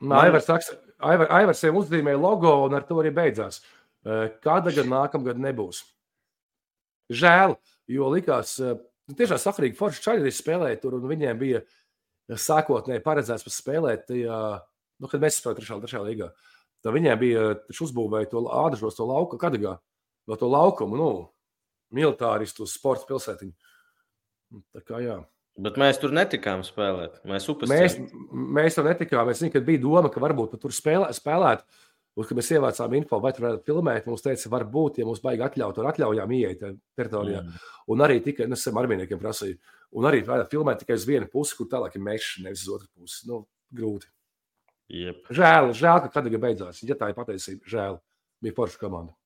[0.00, 3.60] Aivars, Aivars, Aivars jau uzzīmēja logo un ar to arī beidzās.
[3.60, 5.82] Uh, kāda gada nākamgad nebūs.
[7.12, 7.56] Žēl,
[7.90, 8.78] jo likās, eh,
[9.08, 14.38] nu, tiešām sakrīgi forši čaļi spēlēja tur, un viņiem bija eh, sākotnēji paredzēts spēlēt, tajā,
[15.02, 16.30] nu, kad mēs spēlējām trešā, trešā līgā.
[16.82, 19.76] Tad viņiem bija uzbūvēja to ādažos, to lauku, kadagā,
[20.26, 21.10] no to laukumu, nu,
[21.94, 23.54] militāristu sporta pilsētiņu.
[24.52, 25.20] Nu, tā kā jā.
[25.62, 27.18] Bet mēs tur netikām spēlēt.
[27.28, 27.98] Mēs, mēs,
[28.32, 29.28] mēs tur netikām.
[29.28, 31.66] Es zinu, ka bija doma, ka varbūt tur spēlē, spēlēt.
[32.12, 35.46] Un, kad mēs ievācām info, vai tur varētu filmēt, mums teica, varbūt, ja mums baigi
[35.46, 36.64] atļaut, ar atļaujām ieiet
[36.98, 37.40] teritorijā.
[37.40, 37.62] Mm.
[37.94, 39.56] Un arī tikai, nu, esam armijniekiem prasīju,
[39.96, 42.90] un arī varētu filmēt tikai uz vienu pusi, kur tālāk ir mežs, nevis uz otru
[43.00, 43.24] pusi.
[43.30, 44.12] Nu, grūti.
[44.92, 45.32] Yep.
[45.32, 46.82] Žēl, žēl, ka Kadaga beidzās.
[46.84, 47.98] Ja tā ir patiesība, žēl.
[48.44, 49.16] Bija forša komanda.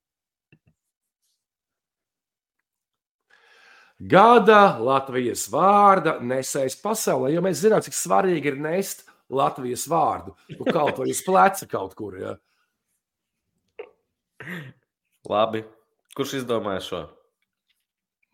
[3.96, 10.34] Gada Latvijas vārda nesējis pasaulē, jo mēs zinām, cik svarīgi ir nest Latvijas vārdu.
[10.52, 12.18] Nu, kaut vai uz pleca kaut kur.
[12.20, 12.34] Ja.
[15.28, 15.64] Labi.
[16.16, 17.00] Kurš izdomāja šo?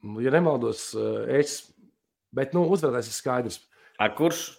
[0.02, 1.60] Nu, ja nemaldos, eh, es.
[2.32, 3.62] Bet, nu, uzvarētājs ir skaidrs.
[4.00, 4.50] A, kurš?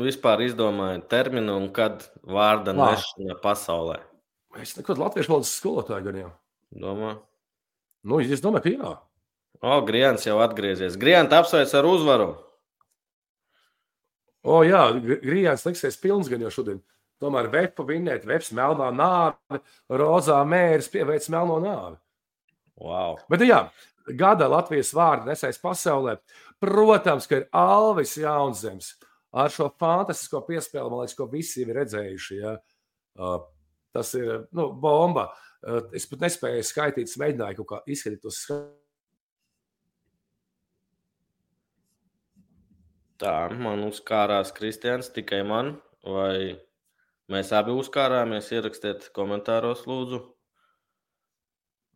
[0.00, 2.92] vispār izdomājat terminu un kad vārda Vā.
[2.92, 3.98] nešana pasaulē?
[4.60, 6.30] Es neko latviešu valodas skolotāju gan jau.
[6.84, 7.14] Domā?
[8.06, 8.92] Nu, es domāju, ka jā.
[9.60, 10.96] O, Griants jau atgriezies.
[10.98, 12.30] Griants apsveic ar uzvaru.
[14.40, 14.86] O, jā,
[15.20, 16.80] Grijāns liksies pilns gan jau šodien.
[17.20, 19.60] Tomēr vepa vinēt, veps melnā nāve,
[19.92, 21.98] rozā mērs pieveic melno nāvi.
[22.80, 23.18] Wow.
[23.28, 23.60] Bet, nu jā,
[24.16, 26.16] gada Latvijas vārdu nesais pasaulē.
[26.60, 28.94] Protams, ka ir Alvis Jaunzems
[29.36, 32.40] ar šo fantastisko piespēli, man liekas, ko visi ir redzējuši.
[32.40, 32.56] Ja?
[33.94, 35.28] Tas ir nu, bomba.
[35.92, 38.76] Es pat nespēju skaitīt, es mēģināju kaut kā izskatīt tos skaitīt.
[43.20, 46.56] Tā, man uzkārās Kristians, tikai man, vai
[47.30, 50.20] mēs abi uzkārāmies, ierakstiet komentāros, lūdzu.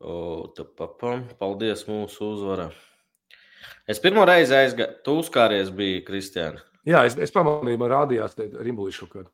[0.05, 0.17] O,
[0.57, 2.69] tā, papam, paldies mūsu uzvara.
[3.89, 6.63] Es pirmo reizi aizgāju, tu uzkāries bija, Kristiāna.
[6.85, 9.31] Jā, es, es pamanīju, man rādījās rimbuļs kaut kādā.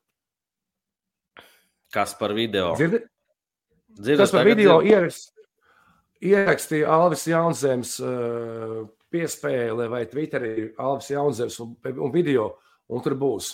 [1.91, 2.71] Kas par video?
[2.79, 3.01] Dzirdi?
[3.99, 5.33] Dzirdu, Tas par video ierakst,
[6.23, 8.77] ierakstīja Alvis Jaunzems uh,
[9.11, 12.53] piespēle vai Twitterī Alvis Jaunzems un, un video,
[12.87, 13.51] un tur būs.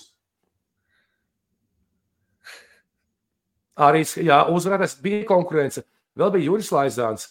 [3.78, 5.84] Arī jā, uzvarēs bija konkurence.
[6.18, 7.28] Vēl bija Juris Laizāns,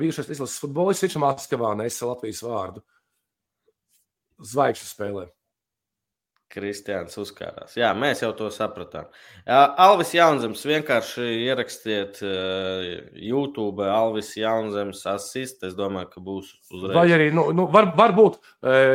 [0.00, 2.82] bijušais izlases futbolists, viņš Maskavā nesa Latvijas vārdu.
[4.42, 5.26] Zvaigžņu spēlē.
[6.52, 7.74] Kristiāns uzkārās.
[7.76, 9.08] Jā, mēs jau to sapratām.
[9.46, 15.64] Alvis Jaunzems vienkārši ierakstiet YouTube, Alvis Jaunzems asist.
[15.66, 16.94] Es domāju, ka būs uzreiz.
[16.94, 18.38] Vai arī, nu, nu, var, varbūt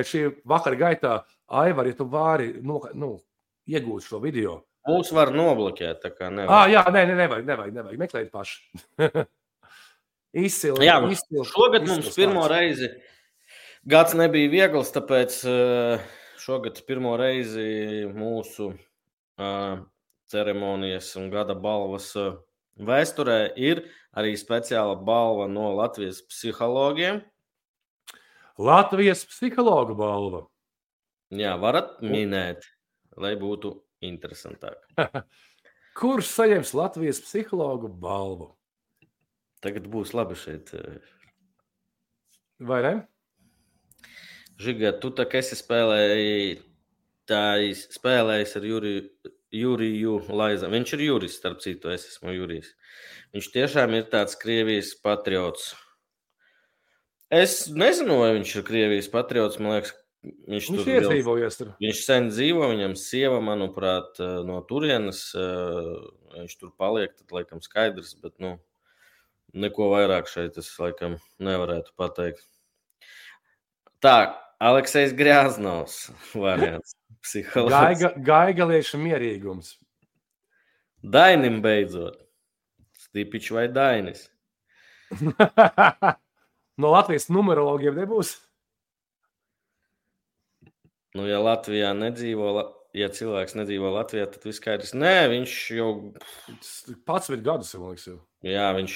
[0.07, 1.13] šī vakara gaitā,
[1.61, 3.17] Aivar, ja tu vari nu, nu,
[3.67, 4.61] iegūt šo video.
[4.89, 6.63] Mūs var nobloķēt, tā kā nevar.
[6.63, 8.01] Ah, jā, nē, nē, nevajag, nevajag, nevajag.
[8.01, 9.25] Meklējiet paši.
[10.47, 10.87] izcili.
[10.87, 12.89] Jā, izcili, Šogad mums izcils pirmo reizi
[13.83, 16.03] gads nebija viegls, tāpēc eh,
[16.41, 18.71] šogad pirmo reizi mūsu
[19.41, 19.81] eh,
[20.31, 22.35] ceremonijas un gada balvas eh,
[22.81, 23.85] vēsturē ir
[24.17, 27.23] arī speciāla balva no Latvijas psihologiem.
[28.61, 30.45] Latvijas psihologa balva.
[31.31, 32.67] Jā, varat minēt,
[33.17, 34.77] lai būtu interesantāk.
[35.99, 38.51] Kurš saņems Latvijas psihologa balvu?
[39.61, 40.71] Tagad būs labi šeit.
[40.73, 41.01] eh,
[42.61, 42.93] Vai ne?
[44.61, 46.59] Žiga, tu tā kā esi spēlēji,
[47.29, 47.43] tā
[47.73, 49.05] spēlējis ar Juriju,
[49.51, 50.69] Juriju Laizu.
[50.71, 52.69] Viņš ir Juris, starp citu, es esmu Jurijs.
[53.33, 55.71] Viņš tiešām ir tāds Krievijas patriots.
[57.31, 59.59] Es nezinu, vai viņš ir Krievijas patriots.
[59.59, 61.69] Man liekas, viņš, Viņš tur ir jau- iedzīvojies tur.
[61.81, 65.33] Viņš sen dzīvo, viņam sieva, manuprāt, eh, no turienes.
[65.35, 68.57] eh, Viņš tur paliek, tad laikam skaidrs, bet nu,
[69.53, 72.45] neko vairāk šeit es laikam nevarētu pateikt.
[74.01, 76.95] Tā, Aleksis Grāznovs variants.
[77.53, 79.75] Gaiga, gaigaliešu mierīgums.
[81.03, 82.15] Dainim beidzot.
[82.97, 84.29] Stipičs vai Dainis?
[86.77, 88.37] no Latvijas numerologiem nebūs.
[91.17, 92.53] Nu, ja Latvijā nedzīvo,
[92.95, 94.93] ja cilvēks nedzīvo Latvijā, tad viss skaidrs.
[94.95, 95.89] Nē, viņš jau,
[96.93, 98.21] 11 gadus, man liekas, jau.
[98.47, 98.95] jā, viņš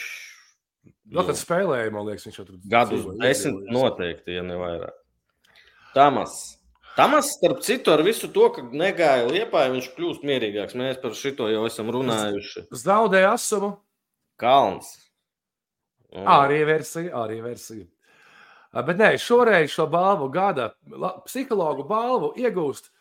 [0.85, 4.93] Nu, kad spēlēja, man liekas, viņš jau tur gadus desmit noteikti, ja ne vairāk.
[5.95, 6.35] Tamas.
[6.95, 10.77] Tamas, starp citu, ar visu to, ka negāja liepā, viņš kļūst mierīgāks.
[10.79, 12.67] Mēs par šito jau esam runājuši.
[12.85, 13.73] Zaudēja asumu.
[14.39, 14.93] Kalns.
[16.15, 17.83] Arī versija, arī versija.
[18.75, 20.73] Ā, Bet nē, šoreiz šo balvu gada
[21.25, 22.91] psihologu balvu iegūst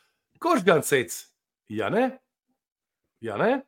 [0.44, 1.28] kurš gan cits?
[1.68, 2.10] Ja ne?
[3.24, 3.62] Ja ne?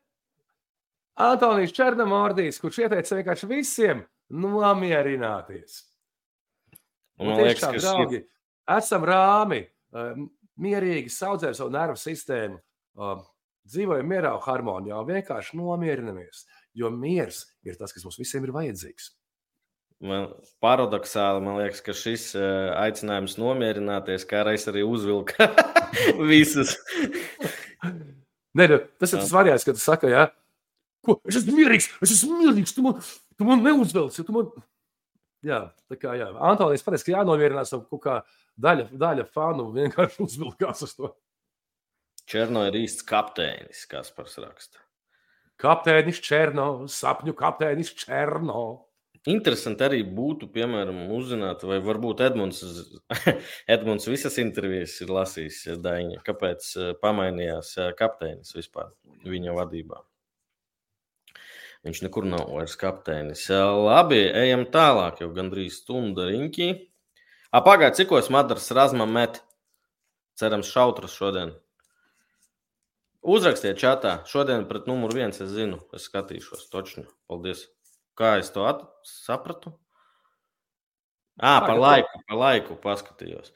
[1.16, 5.78] Antonijs Černomārdīs, kurš ieteica vienkārši visiem nomierināties.
[7.16, 8.28] Un man liekas, tiešām, ka draugi, šī,
[8.76, 9.62] esam rāmi,
[9.96, 10.10] ā,
[10.60, 12.60] mierīgi saudzējam savu nervu sistēmu,
[13.00, 13.14] ā,
[13.72, 16.44] dzīvojam mierā un harmonijā un vienkārši nomierinamies.
[16.76, 19.14] Jo miers ir tas, kas mums visiem ir vajadzīgs.
[20.04, 20.30] Man,
[20.64, 25.50] paradoxāli, man liekas, ka šis eh, aicinājums nomierināties, kā reiz arī uzvilka
[26.30, 26.76] visus.
[28.56, 28.68] Nē,
[29.00, 30.30] tas ir tas variants, kad tu saki, ja,
[31.04, 32.98] ko es esmu mierīgs, es esmu mierīgs, tu man,
[33.36, 34.16] tu man neuzvelc.
[34.16, 34.50] Tu man...
[35.46, 36.30] Jā, tā kā jā.
[36.48, 38.16] Antonius pateica, ka jānomierinās ar kaut kā
[38.60, 41.12] daļa, daļa fanu vienkārši uzvilkās uz to.
[42.26, 44.80] Černo ir īsts kapteinis, kas par raksta.
[45.62, 48.88] Kapteinis Černo, sapņu kapteinis Černo.
[49.26, 52.60] Interesanti arī būtu, piemēram, uzzināt, vai varbūt Edmunds,
[53.74, 56.20] Edmunds visas intervijas ir lasījis Daņa.
[56.26, 58.92] Kāpēc eh, pamainījās eh, kapteinis vispār
[59.26, 59.98] viņa vadībā?
[61.86, 63.48] Viņš nekur nav vairs kapteinis.
[63.50, 66.70] Eh, Labi, ejam tālāk, jau gandrīz stunda riņķī.
[67.56, 69.42] Pagaidiet, cikos Madras Razma met.
[70.38, 71.56] Cerams, šautras šodien.
[73.26, 74.20] Uzrakstiet čatā.
[74.30, 75.80] Šodien pret numuru viens es zinu.
[75.96, 76.68] Es skatīšos.
[76.70, 77.08] Točni.
[77.26, 77.66] Paldies.
[78.16, 78.80] Kā es to at...
[79.04, 79.74] sapratu?
[81.36, 83.52] À, par laiku, par laiku paskatījos.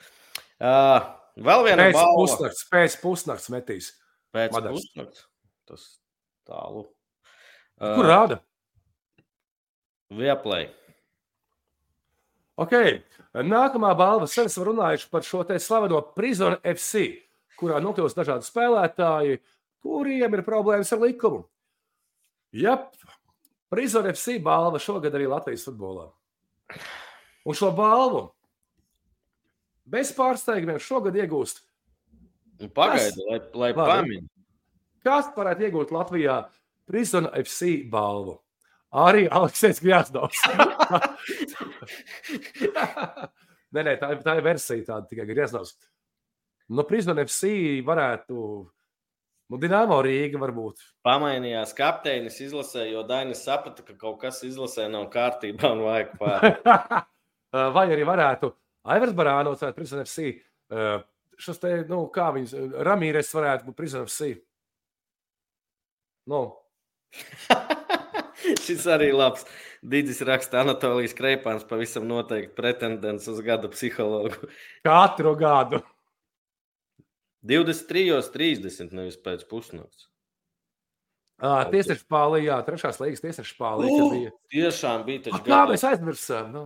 [0.61, 1.00] Uh,
[1.40, 2.16] vēl viena Pēc balva.
[2.18, 3.88] pusnakts, pēc pusnakts metīs.
[4.36, 4.84] Pēc Madars.
[4.84, 5.24] pusnakts.
[5.70, 5.86] Tas
[6.44, 6.84] tālu.
[7.80, 8.42] Kur rāda?
[10.12, 10.68] Vieplay.
[12.61, 12.74] Ok,
[13.32, 14.28] nākamā balva.
[14.28, 17.06] Sen esam runājuši par šo te slaveno Prison FC,
[17.56, 19.40] kurā nokļūst dažādi spēlētāji,
[19.80, 21.46] kuriem ir problēmas ar likumu.
[23.70, 26.08] Jā, Prison FC balva šogad arī Latvijas futbolā.
[27.46, 28.24] Un šo balvu
[29.90, 31.62] bez pārsteigumiem šogad iegūst.
[32.60, 34.26] Nu, Pagaidi, lai, lai pamini.
[35.06, 36.42] Kas varētu iegūt Latvijā
[36.86, 38.40] Prison FC balvu?
[38.90, 40.42] Arī Aleksis Gjāsdovs.
[43.74, 45.76] nē, nē, tā, tā ir versija, tāda tikai Gjāsdovs.
[46.74, 48.66] No Prison FC varētu,
[49.51, 50.82] nu, Dienāmo Rīga varbūt.
[51.07, 56.46] Pamainījās kapteinis izlasē, jo Dainis saprata, ka kaut kas izlasē nav kārtībā un vajag pār.
[57.76, 58.53] Vai arī varētu
[58.94, 60.30] Aivars Barānos vai Prison FC.
[60.70, 61.03] eh,
[61.40, 62.53] Šis te, nu, kā viņas,
[62.86, 64.34] Ramīres varētu būt Prison FC.
[66.30, 66.44] Nu,
[68.64, 69.44] Šis arī labs.
[69.80, 74.51] Digis raksta Anatolijas Kreipāns, pavisam noteikti pretendents uz gada psihologu.
[74.84, 75.80] katru gadu.
[77.47, 78.93] 23.30.
[78.93, 80.09] nevis pēc pusnakts.
[81.41, 83.88] Uh, Tiesneša spālī, jā, trešās līgas tiesneša spālī.
[83.88, 84.32] Uh, Uh, bija.
[84.53, 86.51] tiešām bija taču kā mēs aizmirsām?
[86.53, 86.64] Nu?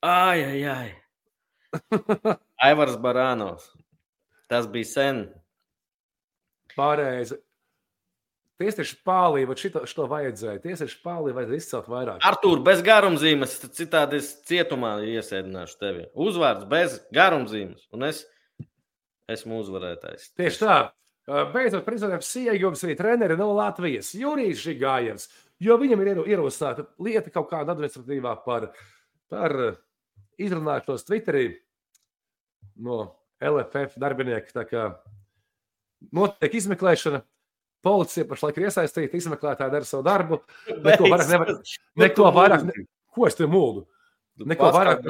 [0.00, 0.88] Ai, ai, ai.
[2.70, 3.66] Aivars Barānos.
[4.48, 5.20] Tas bija sen.
[6.72, 7.36] Pareizi.
[8.58, 10.62] Tiesneša spālī, vai šito, šito vajadzēja?
[10.64, 12.24] Tiesneša spālī vajadzēja izcelt vairāk.
[12.26, 16.08] Artur, bez garumzīmes, citādi es cietumā iesēdināšu tevi.
[16.16, 18.37] Uzvārds bez garumzīmes, un es esmu
[19.36, 20.30] uzvarētājs.
[20.38, 20.76] Tieši tā.
[21.52, 25.26] Beidzot, prezidents Siegjums arī treneri no Latvijas, Jurijs Žigājevs,
[25.60, 28.70] jo viņam ir iero- ierosināta lieta kaut kāda administratīvā par,
[29.28, 29.52] par
[30.40, 31.50] izrunāšanos Twitterī
[32.80, 33.02] no
[33.44, 34.54] LFF darbinieka.
[34.56, 34.86] Tā kā
[36.16, 37.20] notiek izmeklēšana,
[37.84, 40.40] policija pašlaik ir iesaistīta, izmeklētāji dara savu darbu.
[40.88, 41.52] Neko vairāk nevar,
[42.00, 43.84] neko vairāk, ne, ko es te mūldu?
[44.48, 45.04] neko vairāk-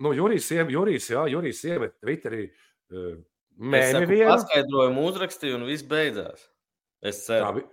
[0.00, 2.46] Nu, Jurijs, Jurijs, jā, Jurijs iemet Twitterī.
[2.90, 3.18] Uh,
[3.60, 4.30] Mēģinājumi vienu.
[4.32, 6.46] Paskaidrojumu uzrakstīju, un viss beidzās.
[7.04, 7.58] Es ceru.
[7.60, 7.66] vi-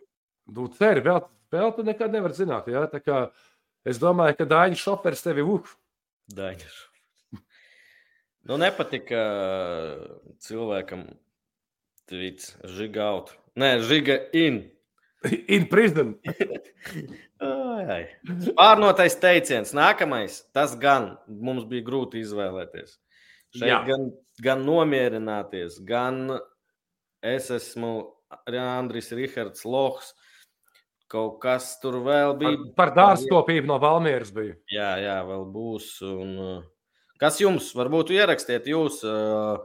[0.56, 1.22] Nu, ceri, vēl,
[1.52, 2.68] vēl tu nekad nevar zināt.
[2.72, 2.86] Jā?
[2.92, 3.32] Tā kā
[3.88, 5.70] Es domāju, ka Dāņu šoferis tevi uh,
[6.36, 6.74] Daņš.
[8.48, 9.22] Nu, nepatika
[10.44, 11.06] cilvēkam
[12.12, 13.32] tvīts, žiga out.
[13.56, 14.66] Nē, žiga in.
[15.48, 16.16] In prison.
[17.42, 18.04] Ai, ai.
[18.58, 20.42] Pārnotais teiciens, nākamais.
[20.56, 22.98] Tas gan mums bija grūti izvēlēties.
[23.58, 23.82] Šeit Jā.
[23.88, 24.10] gan,
[24.44, 26.38] gan nomierināties, gan
[27.26, 27.92] es esmu
[28.52, 30.14] Andris Rihards Lohs.
[31.08, 32.64] Kaut kas tur vēl Par, bija.
[32.76, 34.58] par dārzkopību no Valmieras bija.
[34.74, 35.86] Jā, jā, vēl būs.
[36.04, 39.62] Un, uh, kas jums, varbūt ierakstiet jūs, uh,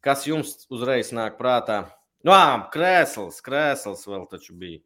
[0.00, 1.82] kas jums uzreiz nāk prātā?
[2.22, 4.80] Nu, ā, krēsls, krēsls vēl taču bija.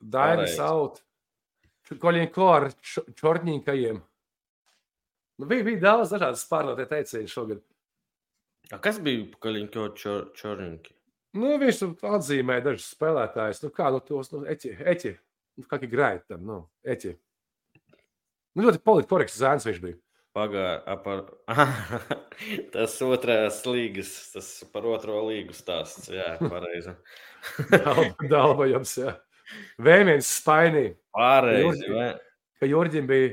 [0.00, 0.56] Daina Pareizi.
[0.56, 1.00] saut.
[1.90, 4.02] Koļinko ar čo- čorņīnkajiem.
[5.38, 7.60] Nu, bija, bija daudz dažādas pārnotie teicieni šogad.
[8.72, 10.92] A, kas bija Kaļiņko čor, Čorņinki?
[11.36, 13.62] Nu, viņš atzīmēja dažus spēlētājus.
[13.62, 15.12] Nu, kā nu tos, nu, eķi, eķi.
[15.58, 17.12] Nu, kā ir grāmatā, nu, eķi.
[18.56, 19.98] Nu, ļoti politkorekts zēns viņš bija.
[20.36, 21.22] Pagāja par.
[22.74, 26.10] tas otrās līgas, tas par otro līgu stāsts.
[26.12, 26.92] Jā, pareizi.
[28.32, 29.16] Dalbojams, jā.
[29.80, 31.88] Vēmiens spainī, Pareizi.
[31.94, 32.10] vai?
[32.60, 33.32] ka Jurģim bija.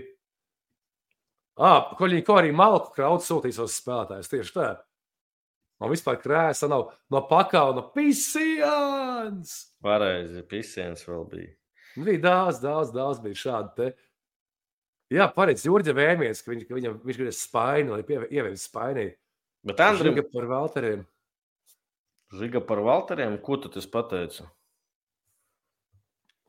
[1.60, 4.32] Ah, Koļinko arī malku krauts sūtīs uz spēlētājus.
[4.32, 4.70] Tieši tā.
[5.82, 9.58] Man vispār krēsa nav no pakauna pisijāns.
[9.84, 10.46] Pareizi.
[10.50, 11.52] Pisiens vēl bija.
[12.00, 13.74] Bija daudz, daudz, daudz bija šādi.
[13.78, 13.92] Te.
[15.12, 15.68] Jā, pareizi.
[15.68, 19.10] Jurģa vēmies, ka, viņš, ka viņam, viņš grib spaini, lai ievies spainī.
[19.68, 21.06] Bet Andrim, Žiga par Valteriem.
[22.34, 24.46] Žiga par Valteriem, ko tu tas pateici?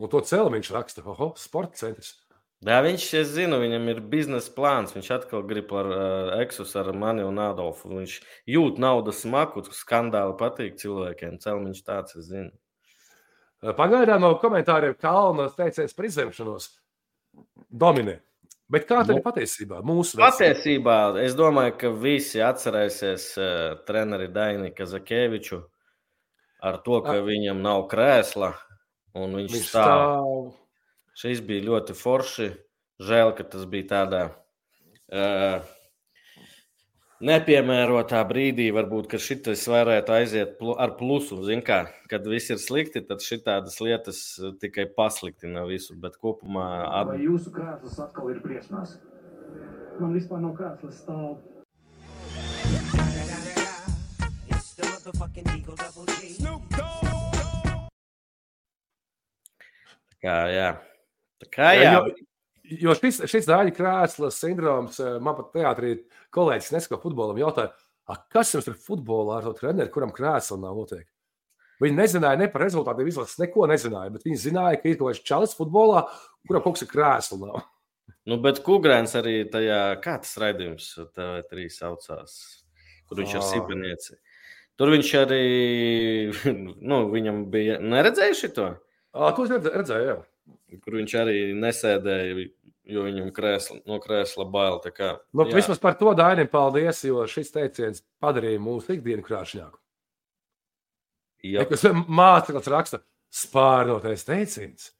[0.00, 1.05] Un to cēlu viņš raksta.
[1.07, 2.14] Oho, sporta centrs.
[2.64, 4.94] Jā, viņš, es zinu, viņam ir biznesa plāns.
[4.96, 7.92] Viņš atkal grib ar uh, Eksus, ar mani un Adolfu.
[7.98, 8.14] Viņš
[8.50, 11.36] jūt naudas smaku, skandāli patīk cilvēkiem.
[11.44, 12.55] Celmiņš tāds, es zinu.
[13.76, 16.70] Pagaidām no komentāriem Kalna teicējis par izlemšanos.
[17.68, 18.18] Dominē.
[18.74, 19.78] Bet kā tad ir patiesībā?
[19.86, 20.50] Mūsu versija?
[20.54, 23.46] Patiesībā es domāju, ka visi atcerēsies uh,
[23.86, 25.60] treneri Daini Kazakeviču
[26.64, 27.24] ar to, ka A.
[27.26, 28.52] viņam nav krēsla
[29.14, 29.94] un viņš, Viņš viņš stāv.
[29.94, 30.52] stāv.
[31.20, 32.48] Šis bija ļoti forši.
[33.04, 35.64] Žēl, ka tas bija tādā uh,
[37.24, 41.40] nepiemērotā brīdī, varbūt, ka šis varētu aiziet pl ar plusu.
[41.66, 44.20] Kā, kad viss ir slikti, tad šādas lietas
[44.60, 45.96] tikai pasliktina visu.
[46.00, 46.68] Bet kopumā.
[46.90, 47.14] At...
[47.14, 48.98] Vai jūsu krēsls atkal ir briesmās?
[50.00, 51.40] Man vispār nav krēsls stāv.
[60.24, 60.70] Kā, jā.
[61.42, 61.98] Tā kā, jā.
[61.98, 62.24] jā
[62.64, 65.96] jo, šis, šis dāļu krēsls sindroms eh, man pat teātrī
[66.34, 67.74] kolēģis nesko futbolam jautāja,
[68.32, 71.10] kas jums ir futbolā ar to treneru, kuram krēsla nav noteikti?
[71.82, 75.24] Viņi nezināja ne par rezultātiem, izlases neko nezināja, bet viņi zināja, ka ir kaut kāds
[75.26, 76.04] čalis futbolā,
[76.46, 77.64] kuram kaut kas ir krēsla nav.
[78.28, 80.86] Nu, bet Kungrēns arī tajā, kā tas raidījums
[81.16, 82.36] TV3 saucās,
[83.08, 83.40] kur viņš oh.
[83.40, 84.16] ir sipenieci.
[84.80, 85.42] Tur viņš arī,
[86.90, 88.70] nu, viņam bija, neredzējuši to?
[89.14, 90.16] Ah, to es redzēju, jā.
[90.82, 92.48] Kur viņš arī nesēdēja,
[92.94, 94.80] jo viņam krēsla, no krēsla bail.
[94.94, 95.56] Kā, nu, jā.
[95.56, 99.78] vismaz par to Dainim paldies, jo šis teiciens padarīja mūsu ikdienu krāšņāku.
[102.08, 103.02] Māceklis raksta,
[103.32, 104.92] spārnotais teiciens.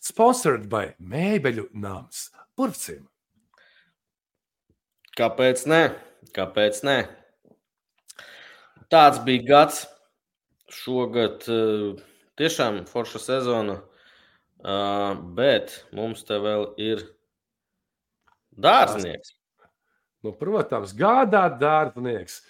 [0.00, 2.30] Sponsored by Mēbeļu nams.
[2.56, 3.04] Purvcim.
[5.18, 5.82] Kāpēc ne?
[6.34, 6.98] Kāpēc ne?
[8.90, 9.84] Tāds bija gads.
[10.70, 11.98] Šogad uh,
[12.38, 13.80] tiešām forša sezona.
[14.60, 17.02] Uh, bet mums te vēl ir
[18.60, 19.32] dārznieks.
[20.20, 22.42] Nu, protams, gada dārznieks.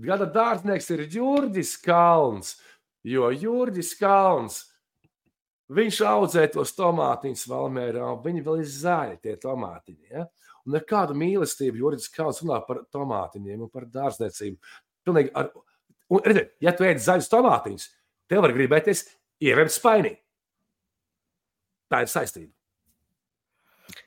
[0.00, 2.54] Gada dārznieks ir Jurģis Kalns.
[3.04, 4.62] Jo Jurģis Kalns
[5.70, 10.08] viņš audzē tos tomātiņus Valmērā, un viņi vēl ir zaļi, tie tomātiņi.
[10.10, 10.24] Ja?
[10.64, 14.56] Un ar kādu mīlestību Jurģis Kalns runā par tomātiņiem un par dārzniecību.
[15.04, 15.52] Pilnīgi ar,
[16.08, 17.86] un, redziet, ja tu ēd zaļus tomātiņus,
[18.32, 19.04] tev var gribēties
[19.44, 20.16] ievērt spainī.
[21.90, 22.52] Tā ir saistība.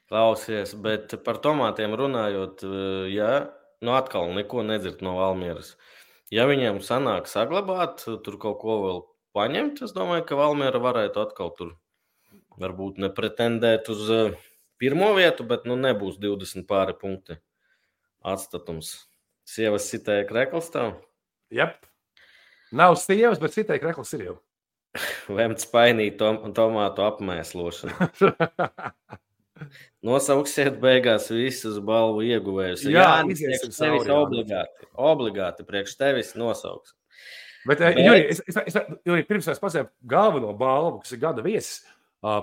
[0.07, 2.63] Klausies, bet par tomātiem runājot,
[3.11, 3.31] ja
[3.83, 5.73] nu atkal neko nedzird no Valmieras.
[6.33, 9.01] Ja viņiem sanāk saglabāt tur kaut ko vēl
[9.35, 11.73] paņemt, es domāju, ka Valmiera varētu atkal tur
[12.61, 14.05] varbūt nepretendēt uz
[14.81, 17.39] pirmo vietu, bet nu nebūs 20 pāri punkti
[18.23, 18.95] atstatums.
[19.43, 20.95] Sievas sitēja krekls tev?
[21.51, 21.67] Jā.
[21.67, 21.89] Yep.
[22.73, 24.35] Nav sievas, bet sitēja krekls ir jau.
[25.37, 28.09] Lemts painīt tom, tomātu apmēslošanu.
[30.03, 32.83] Nosauksiet beigās visus balvu ieguvējus.
[32.89, 34.89] Jā, Jā priekš tevis obligāti.
[34.99, 36.95] Obligāti priekš tevis nosauks.
[37.63, 37.95] Bet, Bet...
[37.95, 41.77] Juri, es, es, es, Juri, pirms es pasēju galveno balvu, kas ir gada viesis,
[42.27, 42.41] uh,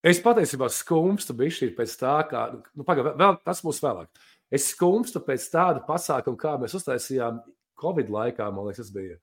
[0.00, 4.08] es patiesībā skumstu bišķi pēc tā, kā, nu, pagaid, vēl, tas būs vēlāk.
[4.52, 7.42] Es skumstu pēc tāda pasākuma, kā mēs uztaisījām
[7.82, 9.20] Covid laikā, man liekas, tas bija uh,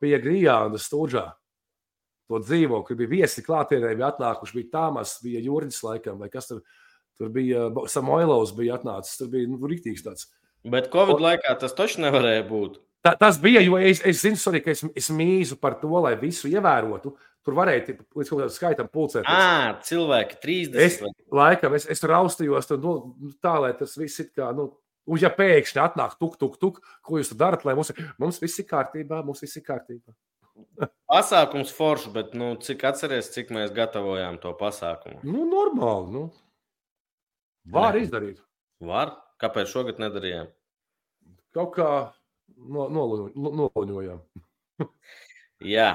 [0.00, 1.26] pie Grijāna stūžā
[2.26, 6.50] to dzīvo, kur bija viesi klātienē, bija atnākuši, bija Tāmas, bija Jurģis laikam, vai kas
[6.50, 6.64] tur,
[7.18, 10.30] tur bija, Samoilovs bija atnācis, tur bija, nu, riktīgs tāds.
[10.66, 12.80] Bet Covid o, laikā tas taču nevarēja būt.
[13.06, 16.16] Tā, tas bija, jo es, es zinu, sorry, ka es, es mīzu par to, lai
[16.18, 17.14] visu ievērotu.
[17.46, 19.30] Tur varēja līdz kaut kādam skaitam pulcēties.
[19.30, 20.80] À, cilvēki 30.
[20.82, 20.96] Es,
[21.30, 24.72] laikam, es, es tur raustījos, tur, nu, tā, lai tas viss ir kā, nu,
[25.06, 28.68] un ja pēkšņi atnāk tuk, tuk, tuk, ko jūs darat, lai mums, mums viss ir
[28.70, 30.14] kārtībā, mums viss ir kārtībā.
[31.12, 35.20] Pasākums foršs, bet nu, cik atceries, cik mēs gatavojām to pasākumu?
[35.26, 36.12] Nu, normāli.
[36.16, 36.24] Nu.
[37.72, 38.04] Var ne.
[38.06, 38.42] izdarīt.
[38.84, 39.14] Var.
[39.42, 40.48] Kāpēc šogad nedarījām?
[41.56, 41.88] Kaut kā
[42.56, 44.20] no, nolaņojām.
[45.76, 45.90] Jā.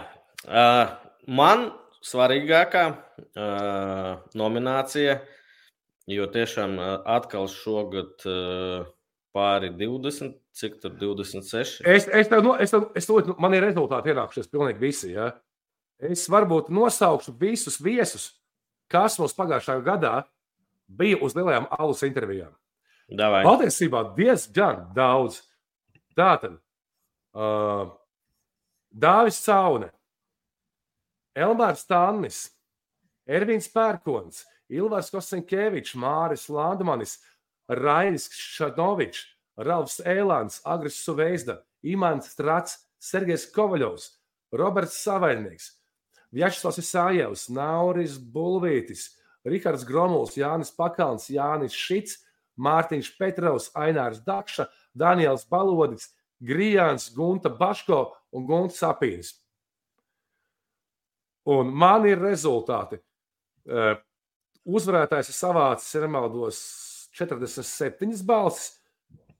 [0.45, 0.93] Uh,
[1.25, 1.71] man
[2.05, 5.19] svarīgākā uh, nominācija,
[6.09, 8.89] jo tiešām atkal šogad uh,
[9.35, 11.81] pāri 20, cik tur 26.
[11.87, 15.13] Es, es tev, no, es tev, es tev, man ir rezultāti ienākušies pilnīgi visi.
[15.15, 15.31] Ja?
[16.01, 18.31] Es varbūt nosaukšu visus viesus,
[18.91, 20.15] kas mums pagājušajā gadā
[20.91, 22.51] bija uz lielajām alus intervijām.
[23.11, 23.43] Davai.
[23.47, 25.41] Patiesībā diezgan daudz.
[26.15, 26.57] Tātad
[27.35, 27.91] uh,
[28.91, 29.87] Dāvis Caune,
[31.35, 32.49] Elmārs Tannis,
[33.27, 37.17] Ervīns Pērkons, Ilvars Kosenkevičs, Māris Landmanis,
[37.71, 39.25] Rainis Šanovičs,
[39.61, 44.07] Ralfs Ēlāns, Agris Suveizda, Imants Strats, Sergejs Kovaļovs,
[44.57, 45.69] Roberts Savaļnieks,
[46.35, 49.09] Vjačslavs Isājevs, Nauris Bulvītis,
[49.47, 52.19] Rihards Gromuls, Jānis Pakalns, Jānis Šits,
[52.61, 56.11] Mārtiņš Petrovs, Ainārs Dakša, Daniels Balodis,
[56.41, 58.03] Grijāns, Gunta Baško
[58.35, 59.33] un Gunta Sapīnis.
[61.49, 62.99] Un man ir rezultāti.
[63.65, 63.95] Uh,
[64.65, 66.59] uzvarētājs ir savācis, ja nemaldos,
[67.17, 68.77] 47 balsis.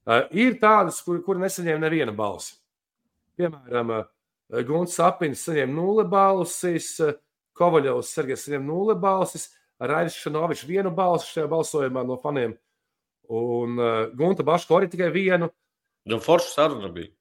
[0.02, 2.56] Uh, ir tādas, kur, kur nesaņēma neviena balsi.
[3.38, 7.14] Piemēram, uh, Gunts Sapins saņēma nulle balsis, uh,
[7.58, 9.52] Kovaļovs Sergejs saņēma nulle balsis,
[9.82, 12.56] Raivis Šanovičs vienu balsi šajā balsojumā no faniem.
[13.32, 15.52] Un uh, Gunta Baško arī tikai vienu.
[16.10, 17.14] Nu, forša saruna bija.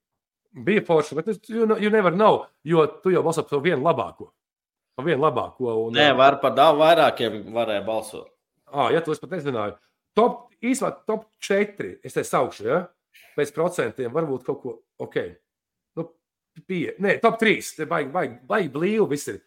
[0.50, 4.32] Bija forša, bet you never know, jo tu jau balso par vienu labāko.
[4.96, 5.76] Par vienu labāko.
[5.86, 8.32] Un, Nē, var par daudz vairākiem varēja balsot.
[8.72, 9.76] Ah, ja to es pat nezināju.
[10.18, 11.98] Top, īsumā top 4.
[12.04, 12.80] Es te saukšu, ja?
[13.36, 15.18] Pēc procentiem varbūt kaut ko ok.
[15.98, 16.06] Nu,
[16.66, 17.74] pie, nē, top 3.
[17.78, 19.40] Te baigi, baigi, baigi blīvi viss ir.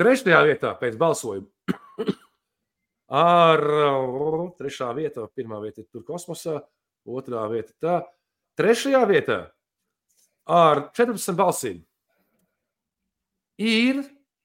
[0.00, 1.50] Trešajā vietā pēc balsojuma.
[3.14, 3.60] Ar
[4.58, 6.56] trešā vietā, pirmā vieta ir tur kosmosā,
[7.04, 7.98] otrā vieta tā.
[8.58, 9.38] Trešajā vietā
[10.50, 11.80] ar 14 balsīm
[13.60, 14.02] ir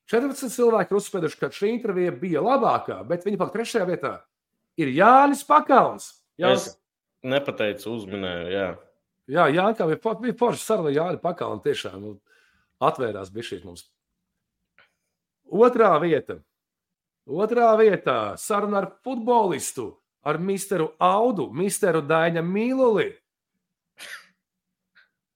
[0.10, 4.14] 14 cilvēki ir uzspēduši, ka šī intervija bija labākā, bet viņa pat trešajā vietā
[4.80, 6.10] ir Jānis Pakauns.
[6.40, 6.78] Jānis, Es
[7.28, 8.50] nepateicu, uzminēju.
[8.54, 8.68] Jā.
[9.28, 11.64] jā, Jānis, bija, for- bija forša saruna Jānis Pakauns.
[11.66, 12.14] Tiešām nu,
[12.82, 13.86] atvērās bija šī mums.
[15.50, 16.40] Otrā vieta.
[17.30, 19.92] Otrā vietā saruna ar futbolistu,
[20.26, 23.12] ar Misteru Audu, Misteru Daņa Mīluli.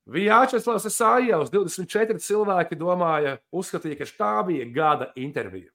[0.04, 5.70] Vijāčeslavs Sājevs, 24 cilvēki domāja, uzskatīja, ka tā bija gada intervija.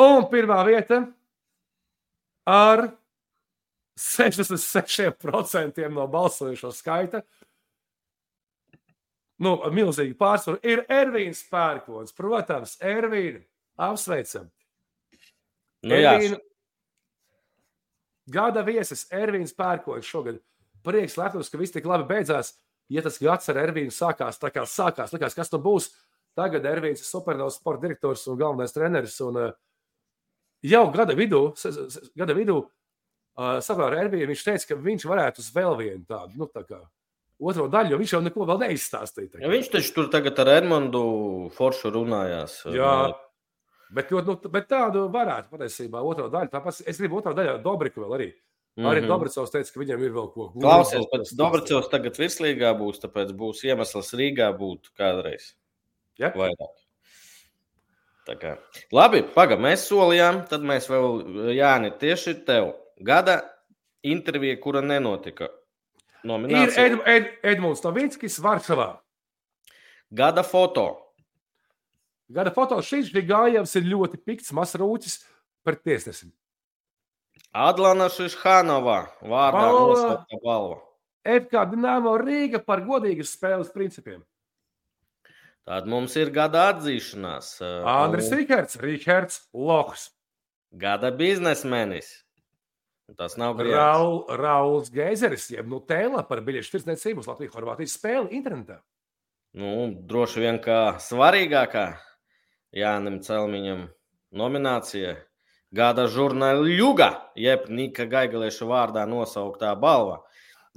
[0.00, 1.02] Un pirmā vieta
[2.50, 2.88] ar
[4.00, 7.22] 66% no balsojušo skaita.
[9.40, 12.12] Nu, ar milzīgu pārsvaru ir Ervīns Pērkons.
[12.16, 13.40] Protams, Ervīna,
[13.80, 14.50] apsveicam.
[15.82, 16.40] Nu, jā, Ervīnu-
[18.30, 20.40] Gada viesis Ervīns Pērkons šogad.
[20.84, 22.54] Prieks, lepnums, ka viss tik labi beidzās.
[22.90, 25.90] Ja tas gads ar Ervīnu sākās, tā kā sākās, likās, kas tur būs.
[26.36, 29.16] Tagad Ervīns ir supernovs sporta direktors un galvenais treneris.
[29.24, 29.52] Un, uh,
[30.62, 31.42] jau gada vidū,
[32.18, 36.48] gada vidū uh, ar Ervīnu, viņš teica, ka viņš varētu uz vēl vienu tādu, nu,
[36.50, 36.80] tā kā
[37.40, 39.32] otro daļu, jo viņš jau neko vēl neizstāstīja.
[39.32, 41.02] tā Ja viņš taču tur tagad ar Edmundu
[41.56, 42.60] Foršu runājās.
[42.74, 42.94] Jā.
[43.90, 46.52] Bet, nu, bet tādu varētu patiesībā otro daļu.
[46.52, 48.28] Tāpēc es gribu otru daļu ar Dobriku vēl arī.
[48.76, 48.90] Mm -hmm.
[48.90, 49.08] Arī Mhm.
[49.08, 53.64] Dobricovs teica, ka viņam ir vēl ko Klausies, pēc Dobracevs tagad virslīgā būs, tāpēc būs
[53.64, 55.54] iemesls Rīgā būt kādreiz.
[56.18, 56.30] Ja?
[56.30, 56.76] Vairāk.
[58.94, 61.22] Labi, pagaidi, mēs solījām, tad mēs vēl,
[61.56, 62.72] Jāni, tieši tev
[63.06, 63.40] gada
[64.06, 65.50] intervija, kura nenotika.
[66.20, 66.84] Ir Nominācija.
[66.84, 68.90] Ed, Ed, Edmunds Novickis Varšavā.
[70.10, 70.88] Gada foto.
[72.30, 75.16] Gada foto šis gājējums ir ļoti pikts, masrūķis
[75.66, 76.30] par tiesnesim.
[77.50, 80.12] Adlana Šišhanova vārdā Balva.
[80.44, 80.76] balva.
[81.26, 84.22] FK Dienāmo Rīga par godīgas spēles principiem.
[85.70, 87.52] Tad mums ir gada atzīšanās.
[87.62, 90.08] uh, Andris un Rikards, Rikards Lohs,
[90.70, 92.08] Gada biznesmenis.
[93.18, 93.74] Tas nav grūti.
[93.74, 98.80] Raul, Rauls Geizeris, jeb nu tēlā par biļešu tirdzniecību uz Latvijas-Horvātijas spēli internetā.
[99.58, 101.88] Nu, droši vien kā svarīgākā
[102.78, 103.88] Jānis Celmiņam
[104.38, 105.16] nominācija
[105.74, 110.20] Gada žurnāļuga, jeb Nika Gaigalieša vārdā nosauktā balva.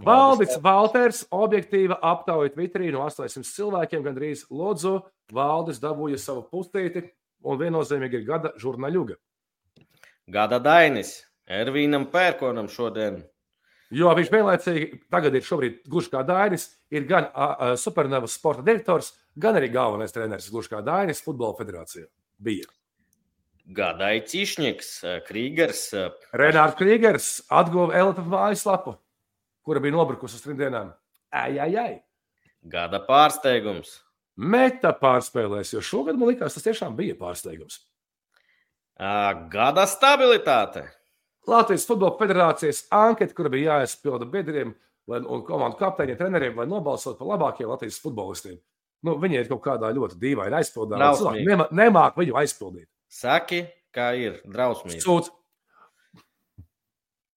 [0.02, 5.04] Valdis Valters, objektīva aptauja Twitterī no 800 cilvēkiem, gandrīz Lodzu.
[5.34, 7.06] Valdis dabūja savu pustīti
[7.46, 9.20] un viennozīmīgi ir gada žurnāļuga.
[10.34, 13.22] Gada Dainis, Ervīnam Pērkonam šodien.
[13.94, 19.12] Jo viņš vienlaicīgi tagad ir šobrīd gluži kā Dainis, ir gan a, Supernovas sporta direktors,
[19.38, 22.08] gan arī galvenais treneris gluži kā Dainis Futbola federācijā.
[22.42, 22.66] Bija.
[23.64, 24.90] Gada Aitīšņiks,
[25.28, 25.86] Krīgers,
[26.36, 28.98] Renārs Krīgers atguva LFF mājaslapu,
[29.64, 30.92] kura bija nobrukusi uz trim dienām.
[31.34, 31.94] Ai, ai, ai.
[32.64, 33.98] Gada pārsteigums.
[34.38, 37.82] Meta pārspēlēs, jo šogad man likās, tas tiešām bija pārsteigums.
[39.54, 40.86] Gada stabilitāte.
[41.48, 44.72] Latvijas Futbola Federācijas anketa, kura bija jāizpilda biedriem
[45.12, 48.60] lai, un komandu kapteiņiem, treneriem, lai nobalsotu par labākajiem Latvijas futbolistiem.
[49.04, 51.00] Nu, viņi ir kaut kādā ļoti dīvainā aizpildījumā.
[51.50, 52.88] Nema- Nemāk viņu aizpildīt.
[53.12, 55.02] Saki, kā ir drausmīgi.
[55.04, 55.30] Sūds.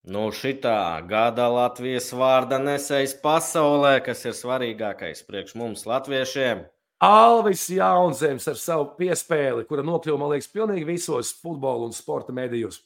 [0.07, 6.61] Nu, šitā gada Latvijas vārda nesējis pasaulē, kas ir svarīgākais priekš mums, latviešiem.
[7.03, 12.79] Alvis Jaunzems ar savu piespēli, kura nokļuva, man liekas, pilnīgi visos futbola un sporta medijos.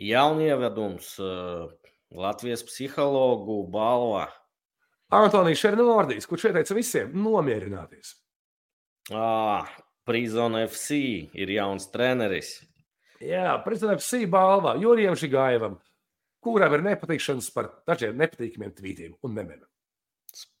[0.00, 1.68] Jaunievedums uh,
[2.16, 4.24] Latvijas psihologu balva.
[5.12, 8.16] Antonijs Šernordijs, kurš ieteica visiem nomierināties.
[9.12, 9.68] Ah,
[10.08, 11.04] Prison FC
[11.36, 12.56] ir jauns treneris.
[13.20, 15.76] Jā, prezidents FC balvā Jurijam Žigājevam,
[16.42, 19.60] kuram ir nepatikšanas par dažiem nepatīkamiem tvītiem un memiem.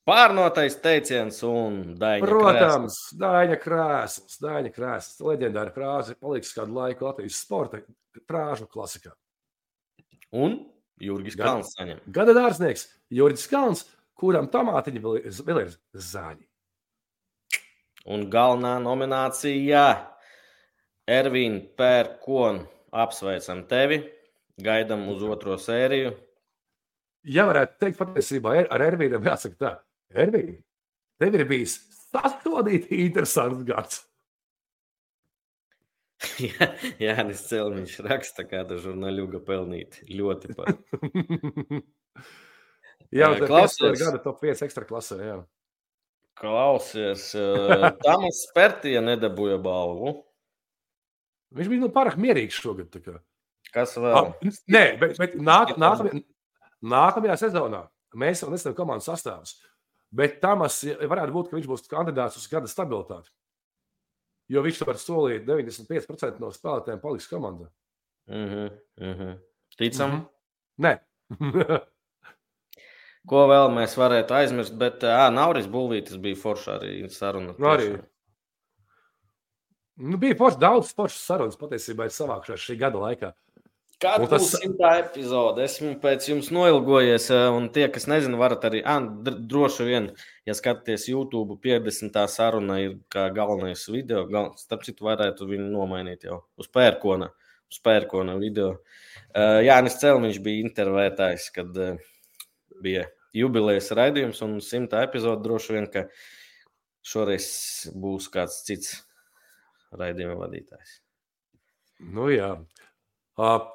[0.08, 2.26] Pārnotais teiciens un daļa.
[2.26, 7.80] Protams, Dāņa krēsls, Dāņa krēsls, leģendāra frāze, paliks kādu laiku Latvijas sporta
[8.26, 9.12] frāžu klasikā.
[10.34, 10.58] Un
[11.00, 12.00] Jurgis Gan- Kalns saņem.
[12.10, 13.84] Gada dārznieks Jurijs Kalns,
[14.18, 16.44] kuram tomātiņi vēl vēl ir zāļi.
[18.10, 19.84] Un galvenā nominācija-
[21.08, 22.66] Ervīna Pērkona.
[22.92, 24.02] Apsveicam tevi.
[24.60, 26.12] Gaidām uz otro sēriju.
[27.32, 29.70] Ja varētu teikt, patiesībā ar- Ervīnu jāsaka tā,
[30.12, 30.58] Ervīna,
[31.22, 31.78] tev ir bijis
[32.12, 34.02] sastodīti interesants gads.
[36.42, 36.68] Jā,
[37.02, 40.74] Jānis Celmiņš raksta, kāda žurnāļuga pelnīt ļoti par.
[43.12, 43.82] Jā, klausies.
[43.90, 45.18] ir gada top 5 ekstra klasē.
[45.22, 45.38] Jā.
[46.38, 47.28] Klausies,
[48.02, 50.14] Tamas Spērtija nedabūja balvu.
[51.52, 52.88] Viņš bija nu, pārāk mierīgs šogad.
[52.94, 53.18] tā kā.
[53.72, 54.52] Kas Ah, vēl?
[54.68, 56.22] Nē, bet, bet nāk, nākamajā,
[56.94, 59.56] nākamajā sezonā mēs vēl nezinām komandas sastāvus.
[60.12, 63.32] Bet Tamas varētu būt, ka viņš būs kandidāts uz gada stabilitāti.
[64.52, 67.70] Jo viņš var solīt 95% no spēlētājiem paliks komandā.
[68.28, 68.70] Mm -hmm,
[69.00, 69.38] mm -hmm.
[69.78, 70.26] Ticam, mm Mhm.
[70.82, 70.98] Nē,
[73.30, 77.52] ko vēl mēs varētu aizmirst, bet ā, Nauris Bulvītis bija forša arī saruna.
[77.52, 77.88] Arī.
[77.88, 78.06] tiešām.
[79.96, 83.32] nu, bija forši, daudz foršas sarunas patiesībā ir savākušās šī gada laikā.
[84.02, 85.62] Kāda Un tas- būs simtā epizode?
[85.62, 90.08] Esmu pēc jums noilgojies, ā, un tie, kas nezina, varat arī, dr- droši vien,
[90.44, 92.26] ja skatāties YouTube, 50.
[92.26, 94.24] saruna ir kā galvenais video.
[94.26, 97.30] Gal, starp citu, varētu viņu nomainīt jau uz pērkona,
[97.70, 98.80] uz pērkona video.
[99.36, 101.96] Uh, Jānis Celmiņš bija intervētājs, kad uh,
[102.82, 106.08] bija jubilejas raidījums un simtā epizode droši vien, ka
[107.06, 107.46] šoreiz
[107.94, 108.96] būs kāds cits
[109.94, 110.98] raidījuma vadītājs.
[112.02, 112.56] Nu, jā.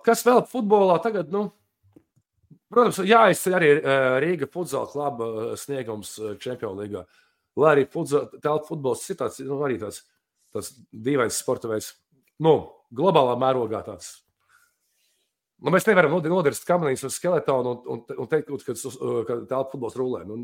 [0.05, 1.31] Kas vēl futbolā tagad?
[1.33, 1.47] Nu,
[2.73, 3.71] protams, jāizceļ arī
[4.23, 7.05] Rīga futbola kluba sniegums Čempionu līgā.
[7.57, 10.03] Lai arī telpu futbols ir tāds, nu, arī tāds,
[10.53, 11.95] tāds dīvains sporta veids,
[12.45, 12.59] nu,
[12.93, 14.11] globālā mērogā tāds.
[15.57, 18.75] Nu, mēs nevaram nod- nodirst kamerīs uz skeletonu un, un, un teikt, ka,
[19.25, 20.21] ka telpu futbols rulē.
[20.29, 20.43] Nu,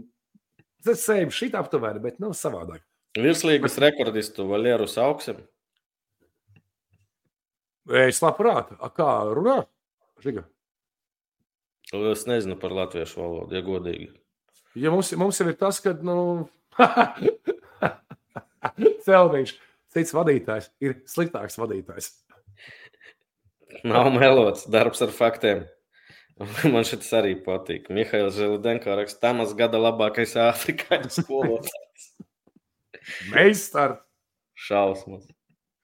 [0.81, 2.81] tas sējam šī aptuveni, bet nav savādāk.
[3.13, 5.43] Virslīgas rekordistu Valērus Augsim.
[7.91, 9.63] Es labprāt, A, kā runā?
[10.23, 10.45] Žiga.
[12.13, 14.07] Es nezinu par latviešu valodu, ja godīgi.
[14.79, 16.47] Ja mums, mums ir tas, ka nu,
[19.05, 19.53] Celniņš,
[19.93, 22.09] cits vadītājs, ir sliktāks vadītājs.
[23.83, 25.65] Nav melots, darbs ar faktiem.
[26.73, 27.91] Man šis arī patīk.
[27.93, 32.09] Mihails Zelidenko raksta, Tamas gada labākais afrikāņu skolotājs.
[33.29, 33.99] Meistars.
[34.57, 35.27] Šausmas.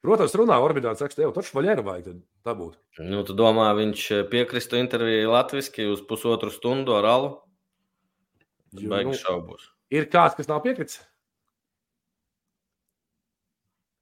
[0.06, 2.78] Protams, runā orbītāts, saka, jau taču vaļēra vajag tad dabūt.
[3.04, 7.32] Nu, tu domā, viņš piekristu intervijai latviski uz pusotru stundu ar alu?
[8.80, 9.66] Baigi nu, šaubos.
[9.92, 11.02] ir kāds, kas nav piekritis?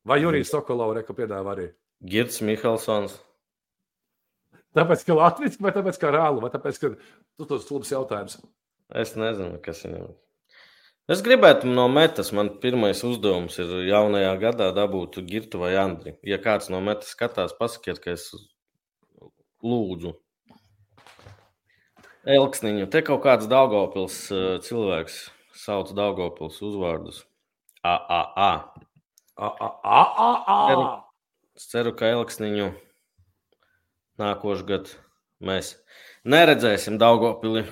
[0.08, 1.72] Vai Jurijs Sokolovs reka piedāvā arī?
[2.06, 3.18] Girts Mihelsons.
[4.78, 8.38] Tāpēc, ka Latvijas vai tāpēc, ka rālu, vai tāpēc, ka tu tos stulbs jautājums.
[8.94, 10.16] Es nezinu, kas viņam ir.
[11.08, 16.18] Es gribētu no metas, man pirmais uzdevums ir jaunajā gadā dabūt Girtu vai Andri.
[16.28, 18.26] Ja kāds no metas skatās, pasakiet, ka es
[19.64, 20.12] lūdzu.
[22.28, 22.90] Elksniņu.
[22.92, 25.22] Te kaut kāds Daugopils uh, cilvēks
[25.56, 27.24] sauc Daugopils uzvārdus.
[27.88, 28.52] AAA.
[29.38, 30.30] A, a, a, a,
[30.76, 30.92] a.
[31.56, 32.68] Es ceru, ka Elksniņu
[34.20, 35.00] nākošais gads
[35.40, 35.72] mēs
[36.28, 37.64] neredzēsim Daugopili.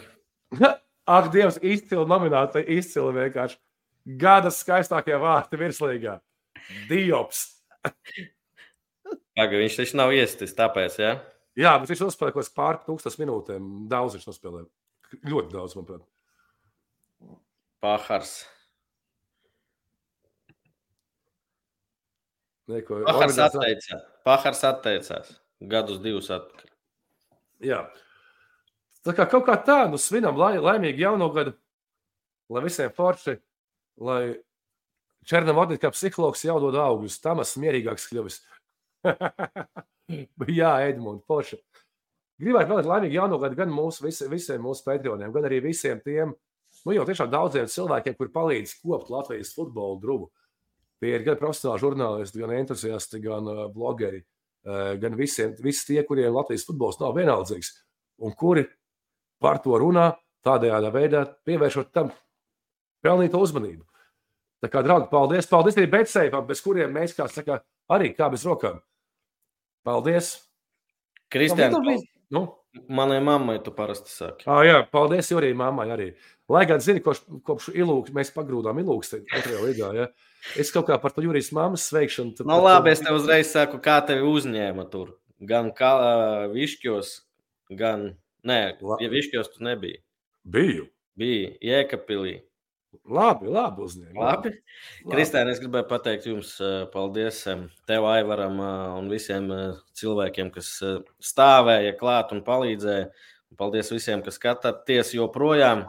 [1.06, 3.60] Ak, Dievs, izcili nomināti, izcili vienkārši.
[4.22, 6.20] Gada skaistākie vārti virslīgā.
[6.90, 7.44] Diops.
[9.36, 11.12] Pagaid, viņš taču nav iestis, tāpēc, ja?
[11.58, 13.70] Jā, bet viņš uzspēlēja kaut kādas pār tūkstoš minūtēm.
[13.92, 14.68] Daudz viņš nospēlēja.
[15.30, 16.04] Ļoti daudz, manuprāt.
[17.86, 18.34] Pahars.
[22.68, 24.06] Neko, Pahars organizācija- atteicās.
[24.26, 25.34] Pahars atteicās.
[25.62, 26.72] Gadus divus atpakaļ.
[27.62, 27.84] Jā.
[29.06, 31.54] Tā kā kaut kā tā, nu, svinam lai, laimīgu jauno gadu,
[32.50, 33.36] lai visiem forši,
[34.02, 34.22] lai
[35.26, 38.40] Černam Vodīt kā psihologs jau dod augļus, tam esmu mierīgāks kļuvis.
[40.60, 41.60] Jā, Edmund, forši.
[42.42, 46.34] Gribētu vēl laimīgu jauno gadu gan mūsu, visi, visiem mūsu patroniem, gan arī visiem tiem,
[46.86, 50.32] nu jau tiešām daudziem cilvēkiem, kur palīdz kopt Latvijas futbolu drubu.
[51.02, 54.24] Tie ir gan profesionāli žurnālisti, gan entuziasti, gan uh, blogeri,
[54.66, 57.72] uh, gan visiem, visi tie, kuriem Latvijas futbols nav vienaldzīgs
[58.26, 58.66] un kuri
[59.42, 60.12] par to runā,
[60.46, 62.12] tādējādi veidā pievēršot tam
[63.06, 63.84] pelnītu uzmanību.
[64.64, 65.46] Tā kā, draugi, paldies!
[65.52, 67.60] Paldies arī Betsēpam, bez kuriem mēs, kā saka,
[67.92, 68.80] arī kā bez rokām.
[69.86, 70.36] Paldies!
[71.32, 71.82] Kristiāna,
[72.34, 72.42] Nu,
[72.90, 74.48] manai mammai tu parasti saki.
[74.50, 75.86] ā, jā, paldies arī mammai.
[75.94, 76.08] Arī.
[76.50, 79.90] Lai gan, zini, kopš, kopš ilūks, mēs pagrūdām ilūks otrajā līgā.
[79.96, 80.08] Ja?
[80.58, 82.36] Es kaut kā par to jūrijas mammas sveikšanu.
[82.38, 85.14] tad Nu, par to- labi, es tev uzreiz saku, kā tevi uzņēma tur.
[85.42, 87.22] Gan kā višķos,
[87.78, 88.18] gan.
[88.46, 88.60] Nē,
[89.02, 90.02] ja višķos tu nebija.
[90.46, 90.90] Biju.
[91.18, 92.40] Bija Jēkabpilī.
[93.12, 94.16] Labi, labi uzņēma.
[94.16, 94.52] Labi.
[95.12, 96.54] Kristēn, es gribēju pateikt jums
[96.94, 97.42] paldies
[97.90, 98.60] tev, Aivaram,
[99.02, 99.50] un visiem
[100.00, 100.70] cilvēkiem, kas
[101.24, 103.10] stāvēja klāt un palīdzēja.
[103.52, 105.86] Un Paldies visiem, kas skatāties joprojām.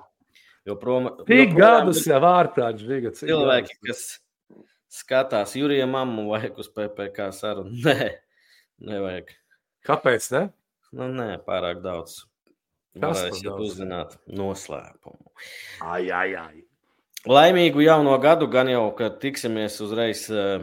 [0.69, 3.13] joprojām Tik gadus jau ārprāts, Žiga.
[3.17, 3.89] cik cilvēki, gadus?
[3.89, 7.75] kas skatās Jurijam mammu vajag uz PPK sarunu.
[7.87, 8.11] Nē,
[8.91, 9.33] nevajag.
[9.87, 10.31] Kāpēc?
[10.35, 10.47] Ne?
[10.97, 12.25] Nu, nē, pārāk daudz.
[12.97, 15.33] Varēsiet uzzināt noslēpumu.
[15.85, 16.63] Ai, ai, ai.
[17.27, 20.63] Laimīgu jauno gadu, gan jau, kad tiksimies uzreiz eh,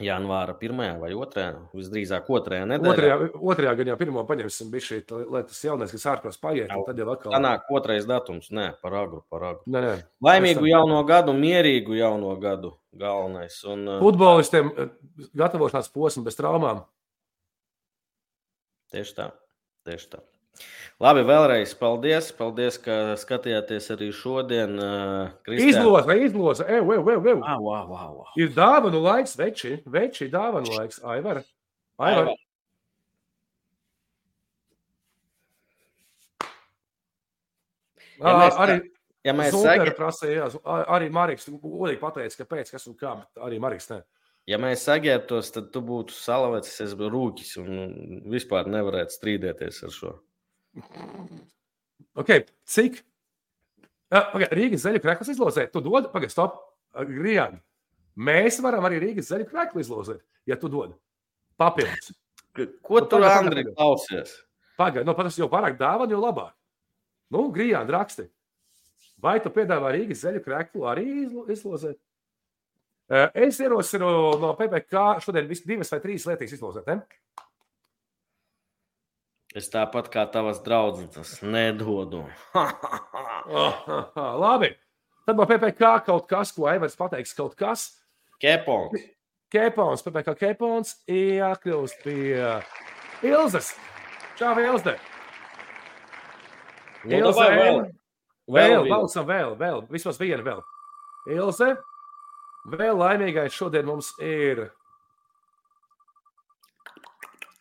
[0.00, 2.92] janvāra pirmajā vai otrajā, visdrīzāk otrajā nedēļā.
[2.94, 3.16] Otrajā,
[3.52, 5.00] otrajā gadā pirmo paņemsim, bija šī,
[5.34, 7.34] lai tas jaunais, kas ārpus paiet, un tad jau atkal.
[7.34, 9.66] Sanāk, otrais datums, nē, par agru, par agru.
[9.74, 9.92] Nē, nē.
[10.24, 13.58] Laimīgu tam- jauno gadu, mierīgu jauno gadu, galvenais.
[13.68, 14.88] Un, eh, Futbolistiem eh,
[15.36, 16.86] gatavošanās posms bez traumām.
[18.94, 19.32] Tieši tā,
[19.86, 20.22] tieši tā.
[21.00, 22.26] Labi, vēlreiz paldies.
[22.36, 24.74] Paldies, ka skatījāties arī šodien.
[25.46, 25.70] Kristiāna.
[25.72, 27.40] Izloze, izloze, ev, ev, ev, ev.
[27.46, 28.26] Ah, wow, wow, wow.
[28.36, 31.00] Ir dāvanu laiks, veči, veči, dāvanu laiks.
[31.00, 31.40] Aivar,
[31.98, 32.28] Aivar.
[32.28, 32.36] Aivar.
[38.20, 38.80] Ja mēs tā- Arī
[39.24, 43.90] Ja mēs, sagi, prasīja, arī Marks godīgi pateica, kāpēc, kas un kā, bet arī Marks
[43.90, 44.02] ne.
[44.46, 49.90] ja mēs saģērbtos, tad tu būtu salavēts, es būtu rūkis un vispār nevarētu strīdēties ar
[49.90, 50.20] šo.
[52.20, 53.00] Okay, cik?
[54.10, 56.56] Uh, okay, Rīgas zaļu krekls izlozēt, tu dod, pagaidi, stop,
[57.06, 57.60] Grijāni.
[58.18, 60.20] Mēs varam arī Rīgas zaļu kreklu izlozēt,
[60.50, 60.96] ja tu dod.
[61.60, 62.10] Papildus.
[62.82, 64.32] Ko Nu, tur, Andri, klausies?
[64.80, 66.52] Pagaidi, nu, tas jau pārāk dāvana, jo labāk.
[67.30, 68.26] Nu, Grijāni, raksti.
[69.22, 71.98] Vai tu piedāvā Rīgas zaļu kreklu arī izlo- izlozēt?
[73.10, 74.08] Uh, Es ierosinu
[74.38, 76.86] no PPC šodien divas vai trīs lietas izlozēt.
[76.86, 77.00] Ne?
[79.58, 82.22] Es tāpat kā tavas draudzes nedodu.
[83.50, 83.74] Oh,
[84.38, 84.68] labi.
[85.26, 87.88] Tad no PPC kaut kas, ko Aivars pateiks, kaut kas.
[88.42, 88.94] Kepons.
[89.50, 92.44] Kepons, PPC kepons, iekļūst pie
[93.26, 93.72] Ilzas.
[94.38, 94.94] Čau, Ilze.
[97.04, 97.80] Nu, Ilze, davai vēl.
[98.50, 98.90] Vēl, vienu.
[98.92, 100.62] balsam, vēl, vēl, vismaz vienu vēl.
[101.34, 101.74] Ilze,
[102.70, 104.68] vēl laimīgais šodien mums ir.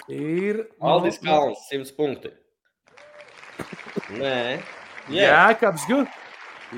[0.09, 0.63] Ir.
[0.81, 2.31] Aldis Kalns, 100 punkti.
[4.17, 4.59] Nē,
[5.09, 5.29] Jā.
[5.53, 5.99] Jēkabs, gu.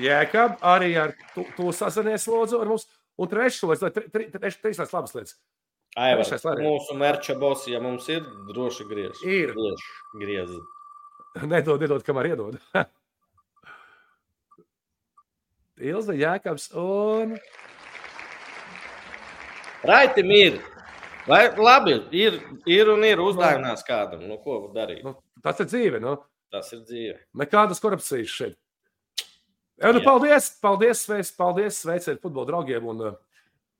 [0.02, 2.86] Jēkab, arī ar to, to sazinies lūdzu ar mums.
[3.20, 5.34] Un trešais, lai treš- trešais labas lietas.
[5.96, 6.68] Aivar, Trešais variants.
[6.88, 9.18] mūsu merča boss, ja mums ir, droši griež.
[9.28, 9.52] Ir.
[9.52, 9.82] Griež,
[10.22, 10.54] griez.
[11.44, 12.56] Nedod, nedod, kamēr iedod.
[15.82, 17.36] Ilza, Jēkabs un
[19.84, 20.60] Raitim ir.
[21.28, 24.24] Vai, labi, ir, ir un ir uzdāvinās kādam.
[24.26, 25.02] Nu, ko darīt?
[25.06, 26.00] nu, tas ir dzīve.
[26.02, 26.16] Nu.
[26.52, 27.18] Tas ir dzīve.
[27.38, 28.56] Nekādas korupcijas šeit.
[29.82, 32.84] Jā, nu, paldies, paldies, sveic, paldies, sveiciet futbola draugiem.
[32.92, 33.14] Un, uh,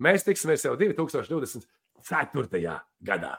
[0.02, 2.78] mēs tiksimies jau 2024.
[3.04, 3.34] gadā.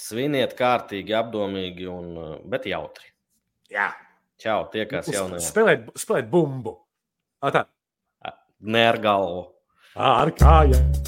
[0.00, 3.06] Sviniet kārtīgi, apdomīgi, un, uh, bet jautri.
[3.70, 3.92] Jā,
[4.42, 5.44] Čau, tiekās jaunajā.
[5.46, 6.74] spēlēt, spēlēt bumbu.
[7.44, 7.64] Ā, Tā,
[8.64, 9.42] Ne ar galvu.
[9.94, 11.04] ar kājām.